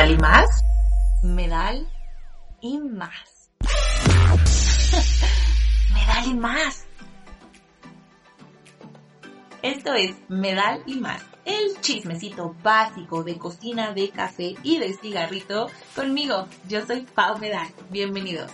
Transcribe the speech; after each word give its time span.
Medal 0.00 0.12
y 0.12 0.16
más. 0.16 0.64
Medal 1.22 1.86
y 2.62 2.78
más. 2.78 3.50
Medal 5.92 6.26
y 6.26 6.34
más. 6.34 6.86
Esto 9.60 9.92
es 9.92 10.16
Medal 10.30 10.82
y 10.86 10.94
más, 10.94 11.20
el 11.44 11.78
chismecito 11.82 12.56
básico 12.62 13.22
de 13.24 13.36
cocina, 13.36 13.92
de 13.92 14.08
café 14.08 14.54
y 14.62 14.78
de 14.78 14.94
cigarrito 14.94 15.70
conmigo. 15.94 16.48
Yo 16.66 16.86
soy 16.86 17.02
Pau 17.02 17.36
Medal. 17.36 17.68
Bienvenidos. 17.90 18.50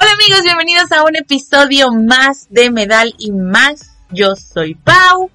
Hola 0.00 0.12
amigos, 0.12 0.44
bienvenidos 0.44 0.90
a 0.92 1.04
un 1.04 1.14
episodio 1.14 1.92
más 1.92 2.46
de 2.48 2.70
Medal 2.70 3.14
y 3.18 3.32
más. 3.32 3.98
Yo 4.10 4.34
soy 4.34 4.76
Pau 4.76 5.30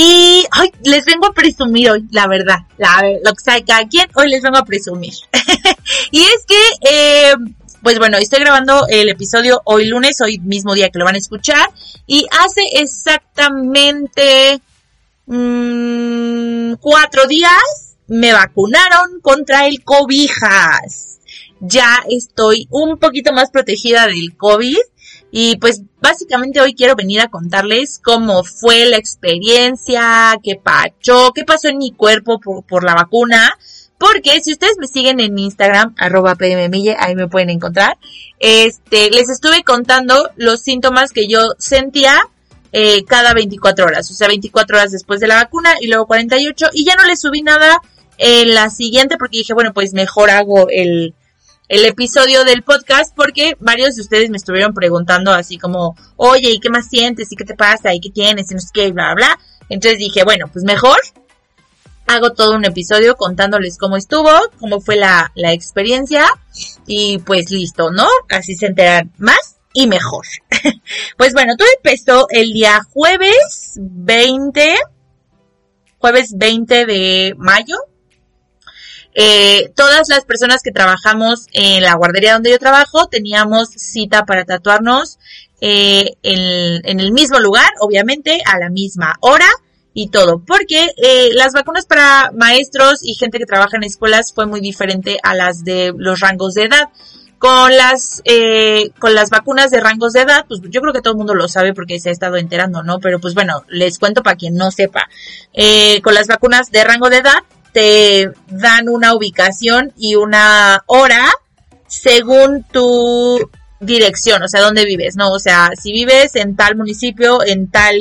y 0.00 0.46
ay, 0.52 0.70
les 0.84 1.04
vengo 1.06 1.26
a 1.26 1.32
presumir 1.32 1.90
hoy, 1.90 2.06
la 2.12 2.28
verdad, 2.28 2.58
la, 2.76 3.02
lo 3.24 3.32
que 3.32 3.42
sabe 3.42 3.64
cada 3.64 3.88
quien, 3.88 4.08
hoy 4.14 4.28
les 4.28 4.42
vengo 4.42 4.56
a 4.56 4.64
presumir. 4.64 5.12
y 6.12 6.22
es 6.22 6.44
que, 6.46 6.54
eh, 6.88 7.34
pues 7.82 7.98
bueno, 7.98 8.16
estoy 8.16 8.38
grabando 8.38 8.86
el 8.88 9.08
episodio 9.08 9.60
hoy 9.64 9.86
lunes, 9.86 10.20
hoy 10.20 10.38
mismo 10.38 10.74
día 10.74 10.90
que 10.90 11.00
lo 11.00 11.04
van 11.04 11.16
a 11.16 11.18
escuchar, 11.18 11.68
y 12.06 12.24
hace 12.30 12.60
exactamente 12.80 14.60
mmm, 15.26 16.74
cuatro 16.74 17.26
días 17.26 17.96
me 18.06 18.32
vacunaron 18.32 19.20
contra 19.20 19.66
el 19.66 19.82
cobijas. 19.82 21.18
Ya 21.58 22.04
estoy 22.08 22.68
un 22.70 22.98
poquito 22.98 23.32
más 23.32 23.50
protegida 23.50 24.06
del 24.06 24.36
COVID 24.36 24.78
y 25.30 25.56
pues 25.56 25.82
básicamente 26.00 26.60
hoy 26.60 26.74
quiero 26.74 26.96
venir 26.96 27.20
a 27.20 27.28
contarles 27.28 28.00
cómo 28.02 28.44
fue 28.44 28.86
la 28.86 28.96
experiencia, 28.96 30.38
qué 30.42 30.56
pacho, 30.56 31.32
qué 31.34 31.44
pasó 31.44 31.68
en 31.68 31.78
mi 31.78 31.92
cuerpo 31.92 32.40
por, 32.40 32.84
la 32.84 32.94
vacuna. 32.94 33.56
Porque 33.98 34.40
si 34.40 34.52
ustedes 34.52 34.76
me 34.78 34.86
siguen 34.86 35.18
en 35.18 35.36
Instagram, 35.38 35.94
arroba 35.98 36.36
pmmille, 36.36 36.96
ahí 36.98 37.16
me 37.16 37.26
pueden 37.26 37.50
encontrar. 37.50 37.98
Este, 38.38 39.10
les 39.10 39.28
estuve 39.28 39.64
contando 39.64 40.30
los 40.36 40.60
síntomas 40.60 41.10
que 41.10 41.26
yo 41.26 41.40
sentía 41.58 42.16
eh, 42.72 43.04
cada 43.04 43.34
24 43.34 43.86
horas. 43.86 44.08
O 44.10 44.14
sea, 44.14 44.28
24 44.28 44.78
horas 44.78 44.92
después 44.92 45.18
de 45.18 45.26
la 45.26 45.34
vacuna 45.34 45.74
y 45.80 45.88
luego 45.88 46.06
48. 46.06 46.68
Y 46.74 46.84
ya 46.84 46.94
no 46.94 47.04
le 47.04 47.16
subí 47.16 47.42
nada 47.42 47.82
en 48.18 48.54
la 48.54 48.70
siguiente 48.70 49.16
porque 49.18 49.38
dije, 49.38 49.52
bueno, 49.52 49.74
pues 49.74 49.92
mejor 49.94 50.30
hago 50.30 50.68
el, 50.70 51.14
el 51.68 51.84
episodio 51.84 52.44
del 52.44 52.62
podcast 52.62 53.14
porque 53.14 53.56
varios 53.60 53.94
de 53.96 54.02
ustedes 54.02 54.30
me 54.30 54.38
estuvieron 54.38 54.72
preguntando 54.72 55.32
así 55.32 55.58
como, 55.58 55.96
oye, 56.16 56.50
¿y 56.50 56.60
qué 56.60 56.70
más 56.70 56.88
sientes? 56.88 57.30
¿Y 57.30 57.36
qué 57.36 57.44
te 57.44 57.54
pasa? 57.54 57.94
¿Y 57.94 58.00
qué 58.00 58.10
tienes? 58.10 58.50
Y 58.50 58.54
no 58.54 58.60
sé 58.60 58.68
qué, 58.72 58.90
bla, 58.90 59.14
bla, 59.14 59.14
bla. 59.14 59.38
Entonces 59.68 59.98
dije, 59.98 60.24
bueno, 60.24 60.46
pues 60.50 60.64
mejor 60.64 60.98
hago 62.06 62.32
todo 62.32 62.56
un 62.56 62.64
episodio 62.64 63.16
contándoles 63.16 63.76
cómo 63.76 63.98
estuvo, 63.98 64.30
cómo 64.58 64.80
fue 64.80 64.96
la, 64.96 65.30
la 65.34 65.52
experiencia 65.52 66.26
y 66.86 67.18
pues 67.18 67.50
listo, 67.50 67.90
¿no? 67.90 68.06
Así 68.30 68.54
se 68.54 68.66
enteran 68.66 69.12
más 69.18 69.58
y 69.74 69.86
mejor. 69.86 70.24
pues 71.18 71.34
bueno, 71.34 71.54
todo 71.58 71.68
empezó 71.76 72.26
el 72.30 72.52
día 72.54 72.80
jueves 72.94 73.74
20, 73.76 74.74
jueves 75.98 76.32
20 76.34 76.86
de 76.86 77.34
mayo 77.36 77.76
eh, 79.14 79.72
todas 79.74 80.08
las 80.08 80.24
personas 80.24 80.62
que 80.62 80.70
trabajamos 80.70 81.46
en 81.52 81.82
la 81.82 81.94
guardería 81.94 82.34
donde 82.34 82.50
yo 82.50 82.58
trabajo 82.58 83.08
teníamos 83.08 83.70
cita 83.70 84.24
para 84.24 84.44
tatuarnos 84.44 85.18
eh, 85.60 86.12
en, 86.22 87.00
el 87.00 87.12
mismo 87.12 87.40
lugar, 87.40 87.68
obviamente, 87.80 88.40
a 88.44 88.58
la 88.58 88.70
misma 88.70 89.14
hora 89.20 89.48
y 89.92 90.10
todo, 90.10 90.40
porque 90.46 90.92
eh, 90.96 91.30
las 91.32 91.52
vacunas 91.52 91.86
para 91.86 92.30
maestros 92.32 93.00
y 93.02 93.14
gente 93.14 93.38
que 93.38 93.46
trabaja 93.46 93.76
en 93.76 93.82
escuelas 93.82 94.32
fue 94.32 94.46
muy 94.46 94.60
diferente 94.60 95.18
a 95.22 95.34
las 95.34 95.64
de 95.64 95.92
los 95.96 96.20
rangos 96.20 96.54
de 96.54 96.64
edad. 96.64 96.88
Con 97.38 97.76
las, 97.76 98.20
con 98.98 99.14
las 99.14 99.30
vacunas 99.30 99.70
de 99.70 99.78
rangos 99.78 100.12
de 100.12 100.22
edad, 100.22 100.44
pues 100.48 100.60
yo 100.70 100.80
creo 100.80 100.92
que 100.92 101.00
todo 101.00 101.12
el 101.12 101.18
mundo 101.18 101.36
lo 101.36 101.46
sabe 101.46 101.72
porque 101.72 102.00
se 102.00 102.08
ha 102.08 102.12
estado 102.12 102.36
enterando, 102.36 102.82
¿no? 102.82 102.98
Pero 102.98 103.20
pues 103.20 103.34
bueno, 103.34 103.62
les 103.68 104.00
cuento 104.00 104.24
para 104.24 104.34
quien 104.34 104.56
no 104.56 104.72
sepa. 104.72 105.08
con 106.02 106.14
las 106.14 106.26
vacunas 106.26 106.72
de 106.72 106.82
rango 106.82 107.10
de 107.10 107.18
edad, 107.18 107.38
te 107.78 108.32
dan 108.48 108.88
una 108.88 109.14
ubicación 109.14 109.92
y 109.96 110.16
una 110.16 110.82
hora 110.86 111.30
según 111.86 112.64
tu 112.64 113.38
dirección, 113.78 114.42
o 114.42 114.48
sea, 114.48 114.62
dónde 114.62 114.84
vives, 114.84 115.14
¿no? 115.14 115.30
O 115.30 115.38
sea, 115.38 115.70
si 115.80 115.92
vives 115.92 116.34
en 116.34 116.56
tal 116.56 116.74
municipio, 116.74 117.38
en 117.46 117.70
tal, 117.70 117.96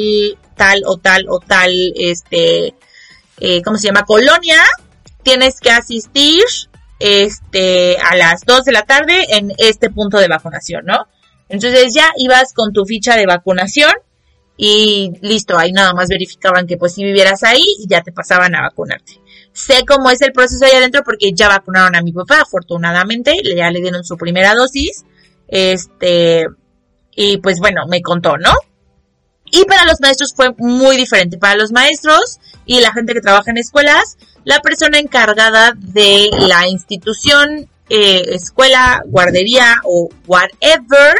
tal 0.55 0.81
o 0.87 0.97
tal 0.97 1.25
o 1.29 1.39
tal, 1.39 1.93
este, 1.95 2.73
eh, 3.39 3.61
¿cómo 3.63 3.77
se 3.77 3.85
llama? 3.85 4.01
Colonia, 4.01 4.63
tienes 5.21 5.59
que 5.59 5.69
asistir, 5.69 6.41
este, 6.99 7.99
a 7.99 8.15
las 8.15 8.45
2 8.47 8.65
de 8.65 8.71
la 8.71 8.81
tarde 8.81 9.27
en 9.29 9.53
este 9.59 9.91
punto 9.91 10.17
de 10.17 10.27
vacunación, 10.27 10.85
¿no? 10.87 11.05
Entonces 11.49 11.93
ya 11.93 12.13
ibas 12.17 12.51
con 12.55 12.73
tu 12.73 12.83
ficha 12.83 13.15
de 13.15 13.27
vacunación 13.27 13.93
y 14.57 15.11
listo, 15.21 15.55
ahí 15.55 15.71
nada 15.71 15.93
más 15.93 16.09
verificaban 16.09 16.65
que 16.65 16.77
pues 16.77 16.95
si 16.95 17.03
vivieras 17.03 17.43
ahí 17.43 17.63
y 17.77 17.87
ya 17.87 18.01
te 18.01 18.11
pasaban 18.11 18.55
a 18.55 18.63
vacunarte. 18.63 19.21
Sé 19.57 19.85
cómo 19.87 20.11
es 20.11 20.21
el 20.21 20.33
proceso 20.33 20.65
ahí 20.65 20.73
adentro 20.73 21.01
porque 21.03 21.31
ya 21.33 21.47
vacunaron 21.47 21.95
a 21.95 22.03
mi 22.03 22.13
papá, 22.13 22.41
afortunadamente, 22.41 23.33
ya 23.43 23.71
le 23.71 23.81
dieron 23.81 24.03
su 24.03 24.15
primera 24.15 24.53
dosis. 24.53 25.03
Este, 25.47 26.45
y 27.15 27.37
pues 27.39 27.59
bueno, 27.59 27.87
me 27.87 28.03
contó, 28.03 28.37
¿no? 28.37 28.53
Y 29.45 29.65
para 29.65 29.85
los 29.85 29.99
maestros 29.99 30.35
fue 30.35 30.53
muy 30.59 30.95
diferente. 30.95 31.39
Para 31.39 31.55
los 31.55 31.71
maestros 31.71 32.37
y 32.67 32.81
la 32.81 32.93
gente 32.93 33.15
que 33.15 33.21
trabaja 33.21 33.49
en 33.49 33.57
escuelas, 33.57 34.19
la 34.43 34.59
persona 34.59 34.99
encargada 34.99 35.73
de 35.75 36.29
la 36.37 36.67
institución, 36.67 37.67
eh, 37.89 38.25
escuela, 38.35 39.01
guardería 39.07 39.81
o 39.85 40.07
whatever, 40.27 41.15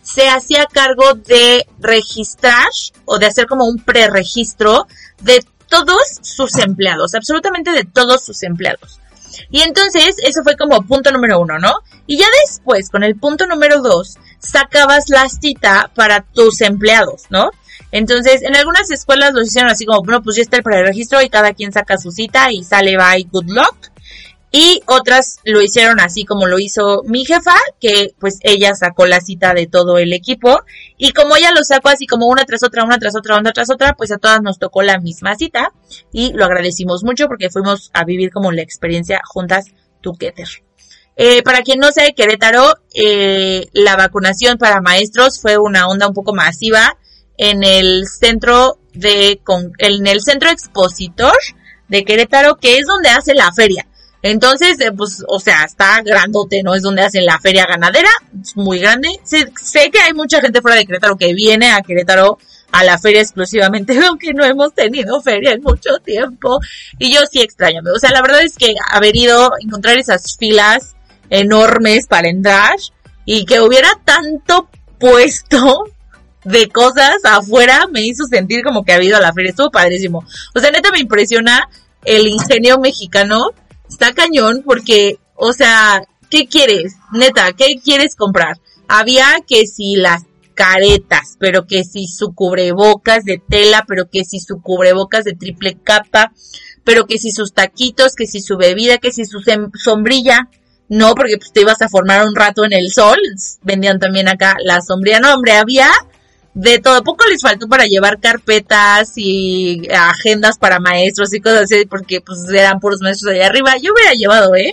se 0.00 0.30
hacía 0.30 0.64
cargo 0.64 1.12
de 1.12 1.66
registrar 1.78 2.68
o 3.04 3.18
de 3.18 3.26
hacer 3.26 3.46
como 3.46 3.66
un 3.66 3.76
preregistro 3.76 4.86
de 5.20 5.44
todos 5.72 6.02
sus 6.20 6.58
empleados, 6.58 7.14
absolutamente 7.14 7.70
de 7.70 7.84
todos 7.84 8.22
sus 8.22 8.42
empleados. 8.42 9.00
Y 9.50 9.62
entonces, 9.62 10.16
eso 10.22 10.42
fue 10.42 10.58
como 10.58 10.82
punto 10.82 11.10
número 11.10 11.40
uno, 11.40 11.58
¿no? 11.58 11.72
Y 12.06 12.18
ya 12.18 12.26
después, 12.44 12.90
con 12.90 13.02
el 13.02 13.16
punto 13.16 13.46
número 13.46 13.80
dos, 13.80 14.18
sacabas 14.38 15.04
la 15.08 15.26
cita 15.30 15.90
para 15.94 16.20
tus 16.20 16.60
empleados, 16.60 17.22
¿no? 17.30 17.50
Entonces, 17.90 18.42
en 18.42 18.54
algunas 18.54 18.90
escuelas 18.90 19.32
lo 19.32 19.40
hicieron 19.40 19.70
así 19.70 19.86
como, 19.86 20.02
bueno, 20.02 20.22
pues 20.22 20.36
ya 20.36 20.42
está 20.42 20.58
el 20.58 20.62
preregistro 20.62 21.22
y 21.22 21.30
cada 21.30 21.54
quien 21.54 21.72
saca 21.72 21.96
su 21.96 22.10
cita 22.10 22.52
y 22.52 22.64
sale, 22.64 22.98
bye, 22.98 23.26
good 23.30 23.48
luck. 23.48 23.91
Y 24.54 24.82
otras 24.86 25.38
lo 25.44 25.62
hicieron 25.62 25.98
así 25.98 26.26
como 26.26 26.46
lo 26.46 26.58
hizo 26.58 27.02
mi 27.06 27.24
jefa, 27.24 27.54
que 27.80 28.14
pues 28.20 28.38
ella 28.42 28.74
sacó 28.74 29.06
la 29.06 29.22
cita 29.22 29.54
de 29.54 29.66
todo 29.66 29.96
el 29.96 30.12
equipo. 30.12 30.60
Y 30.98 31.12
como 31.12 31.36
ella 31.36 31.52
lo 31.52 31.64
sacó 31.64 31.88
así 31.88 32.06
como 32.06 32.26
una 32.26 32.44
tras 32.44 32.62
otra, 32.62 32.84
una 32.84 32.98
tras 32.98 33.16
otra, 33.16 33.38
una 33.38 33.52
tras 33.52 33.70
otra, 33.70 33.94
pues 33.94 34.12
a 34.12 34.18
todas 34.18 34.42
nos 34.42 34.58
tocó 34.58 34.82
la 34.82 35.00
misma 35.00 35.36
cita. 35.36 35.72
Y 36.12 36.34
lo 36.34 36.44
agradecimos 36.44 37.02
mucho 37.02 37.28
porque 37.28 37.48
fuimos 37.48 37.90
a 37.94 38.04
vivir 38.04 38.30
como 38.30 38.52
la 38.52 38.60
experiencia 38.60 39.22
juntas 39.24 39.66
together. 40.02 40.48
Eh, 41.16 41.42
para 41.42 41.62
quien 41.62 41.78
no 41.78 41.90
sabe, 41.90 42.14
Querétaro, 42.14 42.74
eh, 42.94 43.68
la 43.72 43.96
vacunación 43.96 44.58
para 44.58 44.82
maestros 44.82 45.40
fue 45.40 45.56
una 45.56 45.88
onda 45.88 46.08
un 46.08 46.14
poco 46.14 46.34
masiva 46.34 46.98
en 47.38 47.62
el 47.62 48.06
centro 48.06 48.78
de, 48.92 49.40
en 49.78 50.06
el 50.06 50.20
centro 50.20 50.50
expositor 50.50 51.36
de 51.88 52.04
Querétaro, 52.04 52.56
que 52.56 52.78
es 52.78 52.86
donde 52.86 53.08
hace 53.08 53.34
la 53.34 53.50
feria. 53.52 53.86
Entonces, 54.22 54.78
eh, 54.80 54.92
pues, 54.92 55.24
o 55.26 55.40
sea, 55.40 55.64
está 55.64 56.00
grandote, 56.02 56.62
¿no? 56.62 56.74
Es 56.74 56.82
donde 56.82 57.02
hacen 57.02 57.26
la 57.26 57.40
feria 57.40 57.66
ganadera, 57.66 58.08
es 58.40 58.56
muy 58.56 58.78
grande. 58.78 59.08
Sé, 59.24 59.90
que 59.90 59.98
hay 59.98 60.12
mucha 60.12 60.40
gente 60.40 60.62
fuera 60.62 60.76
de 60.76 60.86
Querétaro 60.86 61.16
que 61.16 61.34
viene 61.34 61.72
a 61.72 61.82
Querétaro 61.82 62.38
a 62.70 62.84
la 62.84 62.98
feria 62.98 63.20
exclusivamente, 63.20 63.98
aunque 64.06 64.32
no 64.32 64.44
hemos 64.44 64.74
tenido 64.74 65.20
feria 65.20 65.52
en 65.52 65.62
mucho 65.62 65.98
tiempo. 66.04 66.60
Y 66.98 67.12
yo 67.12 67.20
sí 67.30 67.40
extraño. 67.40 67.80
O 67.94 67.98
sea, 67.98 68.12
la 68.12 68.22
verdad 68.22 68.42
es 68.42 68.56
que 68.56 68.74
haber 68.88 69.16
ido, 69.16 69.52
encontrar 69.60 69.98
esas 69.98 70.36
filas 70.38 70.94
enormes 71.28 72.06
para 72.06 72.28
entrar 72.28 72.76
y 73.24 73.44
que 73.44 73.60
hubiera 73.60 73.90
tanto 74.04 74.68
puesto 74.98 75.84
de 76.44 76.68
cosas 76.68 77.16
afuera 77.24 77.86
me 77.90 78.02
hizo 78.02 78.24
sentir 78.24 78.64
como 78.64 78.84
que 78.84 78.92
ha 78.92 78.96
habido 78.96 79.16
a 79.16 79.20
la 79.20 79.32
feria. 79.32 79.50
Estuvo 79.50 79.70
padrísimo. 79.70 80.24
O 80.54 80.60
sea, 80.60 80.70
neta 80.70 80.92
me 80.92 81.00
impresiona 81.00 81.68
el 82.04 82.26
ingenio 82.26 82.78
mexicano 82.78 83.50
está 83.92 84.12
cañón 84.12 84.62
porque, 84.64 85.18
o 85.34 85.52
sea, 85.52 86.02
¿qué 86.30 86.46
quieres? 86.46 86.94
Neta, 87.12 87.52
¿qué 87.52 87.80
quieres 87.82 88.16
comprar? 88.16 88.58
Había 88.88 89.26
que 89.46 89.66
si 89.66 89.96
las 89.96 90.24
caretas, 90.54 91.36
pero 91.38 91.66
que 91.66 91.84
si 91.84 92.06
su 92.06 92.34
cubrebocas 92.34 93.24
de 93.24 93.40
tela, 93.46 93.84
pero 93.86 94.08
que 94.10 94.24
si 94.24 94.38
su 94.40 94.60
cubrebocas 94.60 95.24
de 95.24 95.34
triple 95.34 95.78
capa, 95.82 96.32
pero 96.84 97.06
que 97.06 97.18
si 97.18 97.30
sus 97.30 97.52
taquitos, 97.52 98.14
que 98.14 98.26
si 98.26 98.40
su 98.40 98.56
bebida, 98.56 98.98
que 98.98 99.12
si 99.12 99.24
su 99.24 99.40
sombrilla. 99.82 100.48
No, 100.88 101.14
porque 101.14 101.38
pues, 101.38 101.52
te 101.52 101.62
ibas 101.62 101.80
a 101.80 101.88
formar 101.88 102.26
un 102.26 102.34
rato 102.34 102.64
en 102.64 102.72
el 102.72 102.90
sol. 102.90 103.16
Vendían 103.62 103.98
también 103.98 104.28
acá 104.28 104.56
la 104.62 104.80
sombrilla. 104.82 105.20
No, 105.20 105.34
hombre, 105.34 105.52
había 105.52 105.90
de 106.54 106.78
todo. 106.78 107.02
Poco 107.02 107.24
les 107.26 107.42
faltó 107.42 107.68
para 107.68 107.86
llevar 107.86 108.20
carpetas 108.20 109.12
y 109.16 109.88
agendas 109.90 110.58
para 110.58 110.80
maestros 110.80 111.32
y 111.34 111.40
cosas 111.40 111.62
así, 111.62 111.84
porque 111.86 112.20
pues 112.20 112.38
eran 112.48 112.80
puros 112.80 113.00
maestros 113.00 113.32
allá 113.32 113.46
arriba. 113.46 113.76
Yo 113.80 113.92
hubiera 113.92 114.12
llevado, 114.12 114.54
¿eh? 114.54 114.72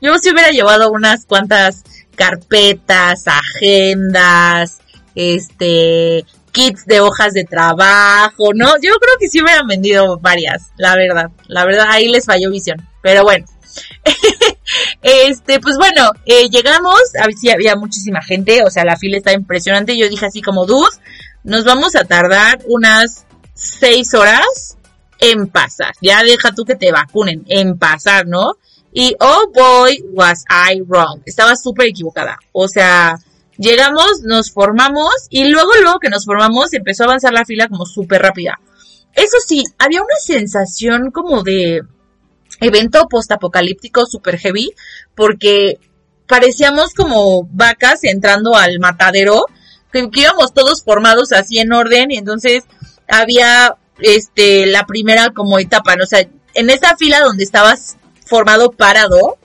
Yo 0.00 0.16
sí 0.18 0.30
hubiera 0.30 0.50
llevado 0.50 0.90
unas 0.90 1.26
cuantas 1.26 1.84
carpetas, 2.14 3.24
agendas, 3.26 4.78
este, 5.14 6.24
kits 6.52 6.86
de 6.86 7.00
hojas 7.00 7.32
de 7.34 7.44
trabajo, 7.44 8.52
¿no? 8.54 8.74
Yo 8.76 8.92
creo 8.98 9.14
que 9.18 9.28
sí 9.28 9.42
hubieran 9.42 9.66
vendido 9.66 10.18
varias, 10.18 10.70
la 10.76 10.96
verdad. 10.96 11.30
La 11.46 11.64
verdad, 11.64 11.86
ahí 11.90 12.08
les 12.08 12.26
falló 12.26 12.50
visión. 12.50 12.86
Pero 13.02 13.22
bueno. 13.22 13.46
este, 15.02 15.60
pues 15.60 15.76
bueno, 15.76 16.10
eh, 16.26 16.48
llegamos, 16.50 17.00
si 17.38 17.50
había 17.50 17.76
muchísima 17.76 18.22
gente, 18.22 18.62
o 18.64 18.70
sea, 18.70 18.84
la 18.84 18.96
fila 18.96 19.18
está 19.18 19.32
impresionante. 19.32 19.96
Yo 19.96 20.08
dije 20.08 20.26
así 20.26 20.42
como, 20.42 20.66
dudes, 20.66 21.00
nos 21.44 21.64
vamos 21.64 21.96
a 21.96 22.04
tardar 22.04 22.60
unas 22.66 23.26
seis 23.54 24.14
horas 24.14 24.76
en 25.18 25.48
pasar. 25.48 25.92
Ya 26.00 26.22
deja 26.22 26.52
tú 26.52 26.64
que 26.64 26.76
te 26.76 26.92
vacunen, 26.92 27.44
en 27.48 27.78
pasar, 27.78 28.26
¿no? 28.26 28.54
Y 28.92 29.14
oh 29.20 29.50
boy, 29.54 30.02
was 30.12 30.44
I 30.48 30.80
wrong. 30.82 31.22
Estaba 31.24 31.54
súper 31.56 31.88
equivocada. 31.88 32.38
O 32.52 32.66
sea, 32.66 33.16
llegamos, 33.56 34.22
nos 34.24 34.50
formamos 34.50 35.12
y 35.28 35.44
luego, 35.44 35.70
luego 35.80 35.98
que 36.00 36.08
nos 36.08 36.24
formamos 36.24 36.72
empezó 36.72 37.04
a 37.04 37.06
avanzar 37.06 37.32
la 37.32 37.44
fila 37.44 37.68
como 37.68 37.86
súper 37.86 38.22
rápida. 38.22 38.58
Eso 39.14 39.36
sí, 39.44 39.64
había 39.78 40.02
una 40.02 40.16
sensación 40.20 41.10
como 41.10 41.42
de 41.42 41.82
evento 42.60 43.08
postapocalíptico 43.08 44.06
super 44.06 44.38
heavy 44.38 44.72
porque 45.14 45.78
parecíamos 46.26 46.94
como 46.94 47.44
vacas 47.50 48.04
entrando 48.04 48.56
al 48.56 48.78
matadero, 48.78 49.46
que, 49.92 50.08
íbamos 50.12 50.54
todos 50.54 50.84
formados 50.84 51.32
así 51.32 51.58
en 51.58 51.72
orden 51.72 52.12
y 52.12 52.18
entonces 52.18 52.64
había 53.08 53.74
este 53.98 54.66
la 54.66 54.86
primera 54.86 55.30
como 55.30 55.58
etapa, 55.58 55.96
¿no? 55.96 56.04
o 56.04 56.06
sea, 56.06 56.26
en 56.54 56.70
esa 56.70 56.96
fila 56.96 57.20
donde 57.20 57.42
estabas 57.42 57.96
formado 58.24 58.70
parado, 58.70 59.38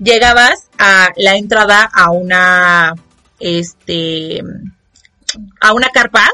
llegabas 0.00 0.70
a 0.78 1.10
la 1.16 1.36
entrada 1.36 1.88
a 1.92 2.10
una 2.10 2.94
este 3.38 4.42
a 5.60 5.72
una 5.72 5.88
carpa 5.90 6.28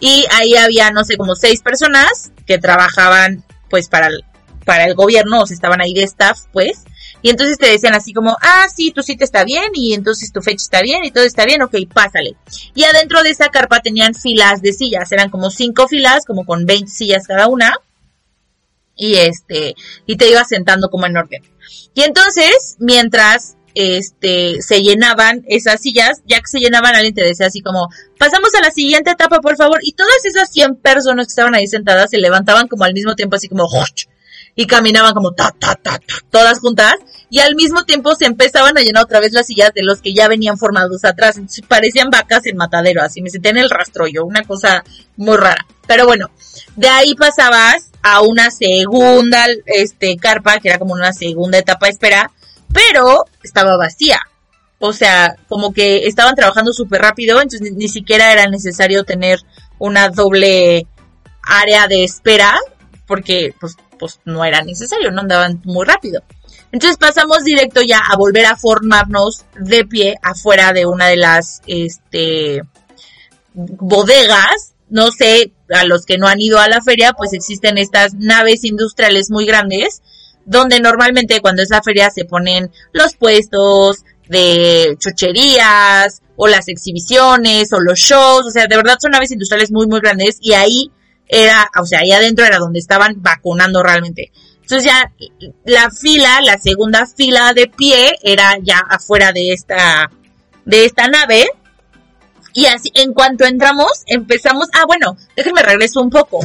y 0.00 0.24
ahí 0.32 0.56
había 0.56 0.90
no 0.90 1.04
sé 1.04 1.16
como 1.16 1.34
seis 1.34 1.62
personas 1.62 2.32
que 2.46 2.58
trabajaban 2.58 3.44
pues 3.68 3.88
para 3.88 4.08
para 4.64 4.84
el 4.84 4.94
gobierno, 4.94 5.42
o 5.42 5.46
sea, 5.46 5.54
estaban 5.54 5.80
ahí 5.80 5.94
de 5.94 6.04
staff, 6.04 6.42
pues, 6.52 6.84
y 7.22 7.30
entonces 7.30 7.58
te 7.58 7.66
decían 7.66 7.94
así 7.94 8.12
como, 8.12 8.36
ah, 8.40 8.66
sí, 8.74 8.92
tu 8.92 9.02
sitio 9.02 9.24
está 9.24 9.44
bien, 9.44 9.70
y 9.74 9.94
entonces 9.94 10.32
tu 10.32 10.40
fecha 10.40 10.62
está 10.62 10.82
bien, 10.82 11.04
y 11.04 11.10
todo 11.10 11.24
está 11.24 11.44
bien, 11.44 11.62
ok, 11.62 11.74
pásale. 11.92 12.36
Y 12.74 12.84
adentro 12.84 13.22
de 13.22 13.30
esa 13.30 13.48
carpa 13.48 13.80
tenían 13.80 14.14
filas 14.14 14.62
de 14.62 14.72
sillas, 14.72 15.10
eran 15.12 15.30
como 15.30 15.50
cinco 15.50 15.88
filas, 15.88 16.24
como 16.26 16.44
con 16.44 16.66
20 16.66 16.90
sillas 16.90 17.26
cada 17.26 17.46
una, 17.46 17.74
y 18.96 19.16
este, 19.16 19.74
y 20.06 20.16
te 20.16 20.28
ibas 20.30 20.48
sentando 20.48 20.90
como 20.90 21.06
en 21.06 21.16
orden. 21.16 21.42
Y 21.94 22.02
entonces, 22.02 22.76
mientras 22.78 23.56
este, 23.74 24.60
se 24.62 24.82
llenaban 24.82 25.44
esas 25.46 25.80
sillas, 25.80 26.22
ya 26.26 26.38
que 26.38 26.46
se 26.46 26.58
llenaban, 26.58 26.94
alguien 26.94 27.14
te 27.14 27.24
decía 27.24 27.46
así 27.46 27.60
como, 27.60 27.88
pasamos 28.18 28.54
a 28.54 28.62
la 28.62 28.70
siguiente 28.70 29.10
etapa, 29.10 29.40
por 29.40 29.56
favor, 29.56 29.80
y 29.82 29.92
todas 29.92 30.24
esas 30.24 30.50
100 30.50 30.76
personas 30.76 31.26
que 31.26 31.30
estaban 31.30 31.54
ahí 31.54 31.66
sentadas 31.66 32.10
se 32.10 32.18
levantaban 32.18 32.68
como 32.68 32.84
al 32.84 32.94
mismo 32.94 33.14
tiempo, 33.14 33.36
así 33.36 33.48
como, 33.48 33.68
y 34.54 34.66
caminaban 34.66 35.14
como 35.14 35.32
ta, 35.32 35.54
ta, 35.58 35.74
ta, 35.74 36.00
todas 36.30 36.58
juntas, 36.58 36.96
y 37.30 37.38
al 37.38 37.54
mismo 37.54 37.84
tiempo 37.84 38.14
se 38.14 38.26
empezaban 38.26 38.76
a 38.76 38.80
llenar 38.80 39.04
otra 39.04 39.20
vez 39.20 39.32
las 39.32 39.46
sillas 39.46 39.72
de 39.74 39.82
los 39.82 40.00
que 40.00 40.12
ya 40.12 40.28
venían 40.28 40.58
formados 40.58 41.04
atrás, 41.04 41.36
entonces 41.36 41.64
parecían 41.66 42.10
vacas 42.10 42.46
en 42.46 42.56
matadero, 42.56 43.02
así 43.02 43.22
me 43.22 43.30
senté 43.30 43.50
en 43.50 43.58
el 43.58 43.70
rastro 43.70 44.06
yo, 44.06 44.24
una 44.24 44.42
cosa 44.42 44.84
muy 45.16 45.36
rara. 45.36 45.66
Pero 45.86 46.06
bueno, 46.06 46.30
de 46.76 46.88
ahí 46.88 47.14
pasabas 47.14 47.90
a 48.02 48.22
una 48.22 48.50
segunda, 48.50 49.46
este, 49.66 50.16
carpa, 50.16 50.58
que 50.58 50.68
era 50.68 50.78
como 50.78 50.94
una 50.94 51.12
segunda 51.12 51.58
etapa 51.58 51.86
de 51.86 51.92
espera, 51.92 52.30
pero 52.72 53.24
estaba 53.42 53.76
vacía. 53.76 54.20
O 54.78 54.92
sea, 54.92 55.36
como 55.48 55.72
que 55.72 56.06
estaban 56.06 56.34
trabajando 56.34 56.72
súper 56.72 57.02
rápido, 57.02 57.40
entonces 57.40 57.72
ni, 57.72 57.88
siquiera 57.88 58.32
era 58.32 58.46
necesario 58.46 59.04
tener 59.04 59.38
una 59.78 60.08
doble 60.08 60.86
área 61.42 61.86
de 61.86 62.04
espera, 62.04 62.56
porque 63.06 63.54
pues, 63.60 63.76
pues 64.00 64.18
no 64.24 64.44
era 64.44 64.62
necesario, 64.62 65.12
no 65.12 65.20
andaban 65.20 65.60
muy 65.64 65.86
rápido. 65.86 66.22
Entonces 66.72 66.96
pasamos 66.98 67.44
directo 67.44 67.82
ya 67.82 67.98
a 67.98 68.16
volver 68.16 68.46
a 68.46 68.56
formarnos 68.56 69.44
de 69.60 69.84
pie 69.84 70.16
afuera 70.22 70.72
de 70.72 70.86
una 70.86 71.06
de 71.06 71.16
las 71.16 71.60
este, 71.66 72.62
bodegas. 73.54 74.74
No 74.88 75.12
sé, 75.12 75.52
a 75.72 75.84
los 75.84 76.04
que 76.04 76.18
no 76.18 76.26
han 76.26 76.40
ido 76.40 76.58
a 76.58 76.68
la 76.68 76.82
feria, 76.82 77.12
pues 77.12 77.32
existen 77.32 77.78
estas 77.78 78.14
naves 78.14 78.64
industriales 78.64 79.30
muy 79.30 79.46
grandes 79.46 80.02
donde 80.44 80.80
normalmente 80.80 81.40
cuando 81.40 81.62
es 81.62 81.70
la 81.70 81.82
feria 81.82 82.10
se 82.10 82.24
ponen 82.24 82.72
los 82.92 83.14
puestos 83.14 83.98
de 84.28 84.96
chocherías 84.98 86.22
o 86.36 86.48
las 86.48 86.68
exhibiciones 86.68 87.72
o 87.72 87.80
los 87.80 87.98
shows, 87.98 88.46
o 88.46 88.50
sea, 88.50 88.66
de 88.66 88.76
verdad 88.76 88.96
son 89.00 89.10
naves 89.12 89.30
industriales 89.30 89.70
muy, 89.70 89.86
muy 89.86 90.00
grandes 90.00 90.38
y 90.40 90.54
ahí 90.54 90.90
era, 91.30 91.70
o 91.80 91.86
sea, 91.86 92.00
ahí 92.00 92.12
adentro 92.12 92.44
era 92.44 92.58
donde 92.58 92.78
estaban 92.78 93.22
vacunando 93.22 93.82
realmente. 93.82 94.32
Entonces 94.62 94.84
ya 94.84 95.12
la 95.64 95.90
fila, 95.90 96.40
la 96.42 96.58
segunda 96.58 97.06
fila 97.06 97.52
de 97.54 97.66
pie 97.68 98.16
era 98.22 98.56
ya 98.62 98.78
afuera 98.78 99.32
de 99.32 99.52
esta, 99.52 100.10
de 100.64 100.84
esta 100.84 101.08
nave. 101.08 101.48
Y 102.52 102.66
así, 102.66 102.90
en 102.94 103.12
cuanto 103.12 103.44
entramos, 103.44 104.02
empezamos, 104.06 104.68
ah, 104.72 104.84
bueno, 104.86 105.16
déjenme 105.36 105.62
regreso 105.62 106.00
un 106.00 106.10
poco 106.10 106.40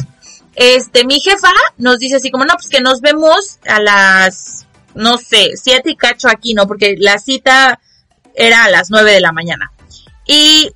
este, 0.56 1.04
mi 1.04 1.20
jefa 1.20 1.52
nos 1.76 1.98
dice 1.98 2.16
así 2.16 2.30
como, 2.30 2.46
no, 2.46 2.54
pues 2.54 2.68
que 2.68 2.80
nos 2.80 3.02
vemos 3.02 3.58
a 3.68 3.78
las, 3.80 4.66
no 4.94 5.18
sé, 5.18 5.50
siete 5.54 5.90
y 5.90 5.96
cacho 5.96 6.28
aquí, 6.28 6.54
¿no? 6.54 6.66
Porque 6.66 6.96
la 6.98 7.18
cita 7.18 7.78
era 8.34 8.64
a 8.64 8.70
las 8.70 8.90
nueve 8.90 9.12
de 9.12 9.20
la 9.20 9.32
mañana. 9.32 9.70
Y 10.26 10.72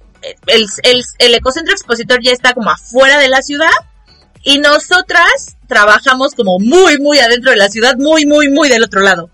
el, 0.47 0.67
el, 0.83 1.03
el 1.19 1.35
ecocentro 1.35 1.73
expositor 1.73 2.21
ya 2.23 2.31
está 2.31 2.53
como 2.53 2.71
afuera 2.71 3.19
de 3.19 3.29
la 3.29 3.41
ciudad 3.41 3.71
y 4.42 4.58
nosotras 4.58 5.56
trabajamos 5.66 6.34
como 6.34 6.58
muy, 6.58 6.98
muy 6.98 7.19
adentro 7.19 7.50
de 7.50 7.56
la 7.56 7.69
ciudad, 7.69 7.96
muy, 7.98 8.26
muy, 8.26 8.48
muy 8.48 8.69
del 8.69 8.82
otro 8.82 9.00
lado. 9.00 9.31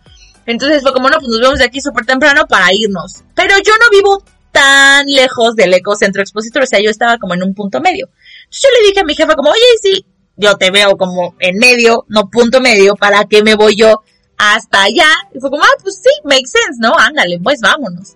Entonces 0.47 0.83
fue 0.83 0.93
como, 0.93 1.09
no, 1.09 1.19
pues 1.19 1.29
nos 1.29 1.41
vemos 1.41 1.59
de 1.59 1.65
aquí 1.65 1.81
súper 1.81 2.07
temprano 2.07 2.47
para 2.47 2.73
irnos. 2.73 3.25
Pero 3.35 3.55
yo 3.65 3.73
no 3.79 3.91
vivo 3.91 4.23
tan 4.53 5.07
lejos 5.07 5.55
del 5.55 5.75
ecocentro 5.75 6.23
expositor, 6.23 6.63
o 6.63 6.67
sea, 6.67 6.81
yo 6.81 6.91
estaba 6.91 7.19
como 7.19 7.35
en 7.35 7.43
un 7.43 7.55
punto 7.55 7.81
medio. 7.81 8.09
Entonces 8.45 8.63
yo 8.63 8.69
le 8.71 8.89
dije 8.89 9.01
a 9.01 9.05
mi 9.05 9.15
jefa 9.15 9.35
como, 9.35 9.51
oye, 9.51 9.61
sí, 9.83 10.07
yo 10.37 10.57
te 10.57 10.71
veo 10.71 10.97
como 10.97 11.35
en 11.41 11.59
medio, 11.59 12.05
no 12.09 12.31
punto 12.31 12.61
medio, 12.61 12.95
¿para 12.95 13.25
qué 13.25 13.43
me 13.43 13.55
voy 13.55 13.77
yo 13.77 14.03
hasta 14.39 14.83
allá? 14.83 15.09
Y 15.35 15.41
fue 15.41 15.51
como, 15.51 15.63
ah, 15.65 15.77
pues 15.83 16.01
sí, 16.03 16.11
makes 16.25 16.51
sense, 16.51 16.79
¿no? 16.81 16.95
Ándale, 16.97 17.39
pues 17.43 17.61
vámonos. 17.61 18.15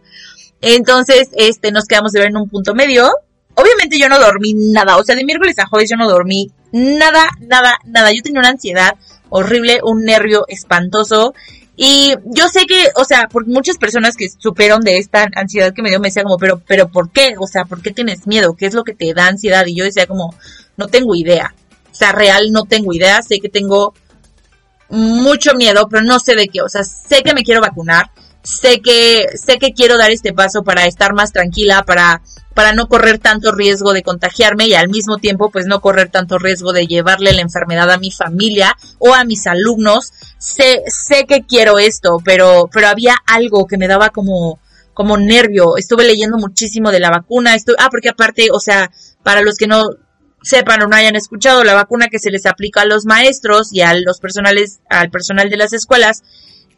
Entonces, 0.61 1.31
este, 1.35 1.73
nos 1.73 1.85
quedamos 1.87 2.13
de 2.13 2.21
ver 2.21 2.29
en 2.29 2.37
un 2.37 2.49
punto 2.49 2.75
medio. 2.75 3.11
Obviamente 3.61 3.99
yo 3.99 4.09
no 4.09 4.19
dormí 4.19 4.55
nada, 4.55 4.97
o 4.97 5.05
sea, 5.05 5.17
de 5.17 5.25
miércoles 5.25 5.59
a 5.59 5.67
jueves 5.67 5.91
yo 5.91 5.97
no 5.97 6.09
dormí 6.09 6.51
nada, 6.73 7.29
nada, 7.41 7.79
nada. 7.85 8.13
Yo 8.13 8.23
tenía 8.23 8.41
una 8.41 8.51
ansiedad 8.51 8.95
horrible, 9.29 9.81
un 9.83 10.05
nervio 10.05 10.45
espantoso. 10.49 11.35
Y 11.77 12.15
yo 12.27 12.49
sé 12.49 12.67
que, 12.67 12.91
o 12.95 13.05
sea, 13.05 13.29
por 13.29 13.47
muchas 13.47 13.79
personas 13.79 14.15
que 14.15 14.29
supieron 14.29 14.83
de 14.83 14.99
esta 14.99 15.29
ansiedad 15.35 15.73
que 15.73 15.81
me 15.83 15.89
dio, 15.89 15.99
me 15.99 16.09
decían 16.09 16.25
como, 16.25 16.37
pero, 16.37 16.61
pero, 16.67 16.89
¿por 16.89 17.11
qué? 17.11 17.35
O 17.39 17.47
sea, 17.47 17.65
¿por 17.65 17.81
qué 17.81 17.91
tienes 17.91 18.27
miedo? 18.27 18.55
¿Qué 18.55 18.67
es 18.67 18.75
lo 18.75 18.85
que 18.85 18.95
te 18.95 19.15
da 19.15 19.29
ansiedad? 19.29 19.65
Y 19.67 19.75
yo 19.75 19.85
decía 19.85 20.07
como, 20.07 20.35
no 20.77 20.89
tengo 20.89 21.15
idea 21.15 21.55
sea 22.01 22.13
real, 22.13 22.51
no 22.51 22.65
tengo 22.65 22.93
idea, 22.93 23.23
sé 23.23 23.41
que 23.41 23.49
tengo 23.49 23.95
mucho 24.89 25.55
miedo, 25.55 25.87
pero 25.89 26.03
no 26.03 26.19
sé 26.19 26.35
de 26.35 26.49
qué, 26.49 26.63
o 26.63 26.69
sea, 26.69 26.83
sé 26.83 27.23
que 27.23 27.35
me 27.35 27.43
quiero 27.43 27.61
vacunar, 27.61 28.11
sé 28.43 28.81
que 28.81 29.27
sé 29.35 29.59
que 29.59 29.73
quiero 29.73 29.99
dar 29.99 30.11
este 30.11 30.33
paso 30.33 30.63
para 30.63 30.87
estar 30.87 31.13
más 31.13 31.33
tranquila, 31.33 31.85
para 31.85 32.23
para 32.55 32.73
no 32.73 32.89
correr 32.89 33.19
tanto 33.19 33.53
riesgo 33.53 33.93
de 33.93 34.03
contagiarme 34.03 34.67
y 34.67 34.75
al 34.75 34.89
mismo 34.89 35.19
tiempo 35.19 35.51
pues 35.51 35.67
no 35.67 35.81
correr 35.81 36.11
tanto 36.11 36.39
riesgo 36.39 36.73
de 36.73 36.87
llevarle 36.87 37.33
la 37.33 37.43
enfermedad 37.43 37.91
a 37.91 37.99
mi 37.99 38.11
familia 38.11 38.77
o 38.99 39.15
a 39.15 39.25
mis 39.25 39.47
alumnos. 39.47 40.13
Sé 40.39 40.83
sé 40.87 41.27
que 41.27 41.45
quiero 41.47 41.79
esto, 41.79 42.19
pero 42.25 42.69
pero 42.73 42.89
había 42.89 43.17
algo 43.27 43.67
que 43.67 43.79
me 43.79 43.89
daba 43.89 44.11
como 44.11 44.59
como 44.95 45.17
nervio. 45.17 45.77
Estuve 45.77 46.05
leyendo 46.05 46.37
muchísimo 46.39 46.91
de 46.91 47.01
la 47.01 47.11
vacuna, 47.11 47.55
estoy 47.55 47.77
ah 47.79 47.89
porque 47.91 48.11
aparte, 48.11 48.49
o 48.53 48.61
sea, 48.61 48.91
para 49.23 49.43
los 49.43 49.57
que 49.57 49.67
no 49.67 49.85
sepan 50.43 50.83
o 50.83 50.87
no 50.87 50.97
hayan 50.97 51.17
escuchado, 51.17 51.65
la 51.65 51.75
vacuna 51.75 52.09
que 52.09 52.19
se 52.19 52.31
les 52.31 52.47
aplica 52.47 52.83
a 52.83 52.87
los 52.87 53.05
maestros 53.05 53.73
y 53.73 53.83
a 53.83 53.95
los 53.95 54.21
personales, 54.21 54.81
al 54.89 55.11
personal 55.11 55.51
de 55.51 55.57
las 55.57 55.73
escuelas, 55.73 56.23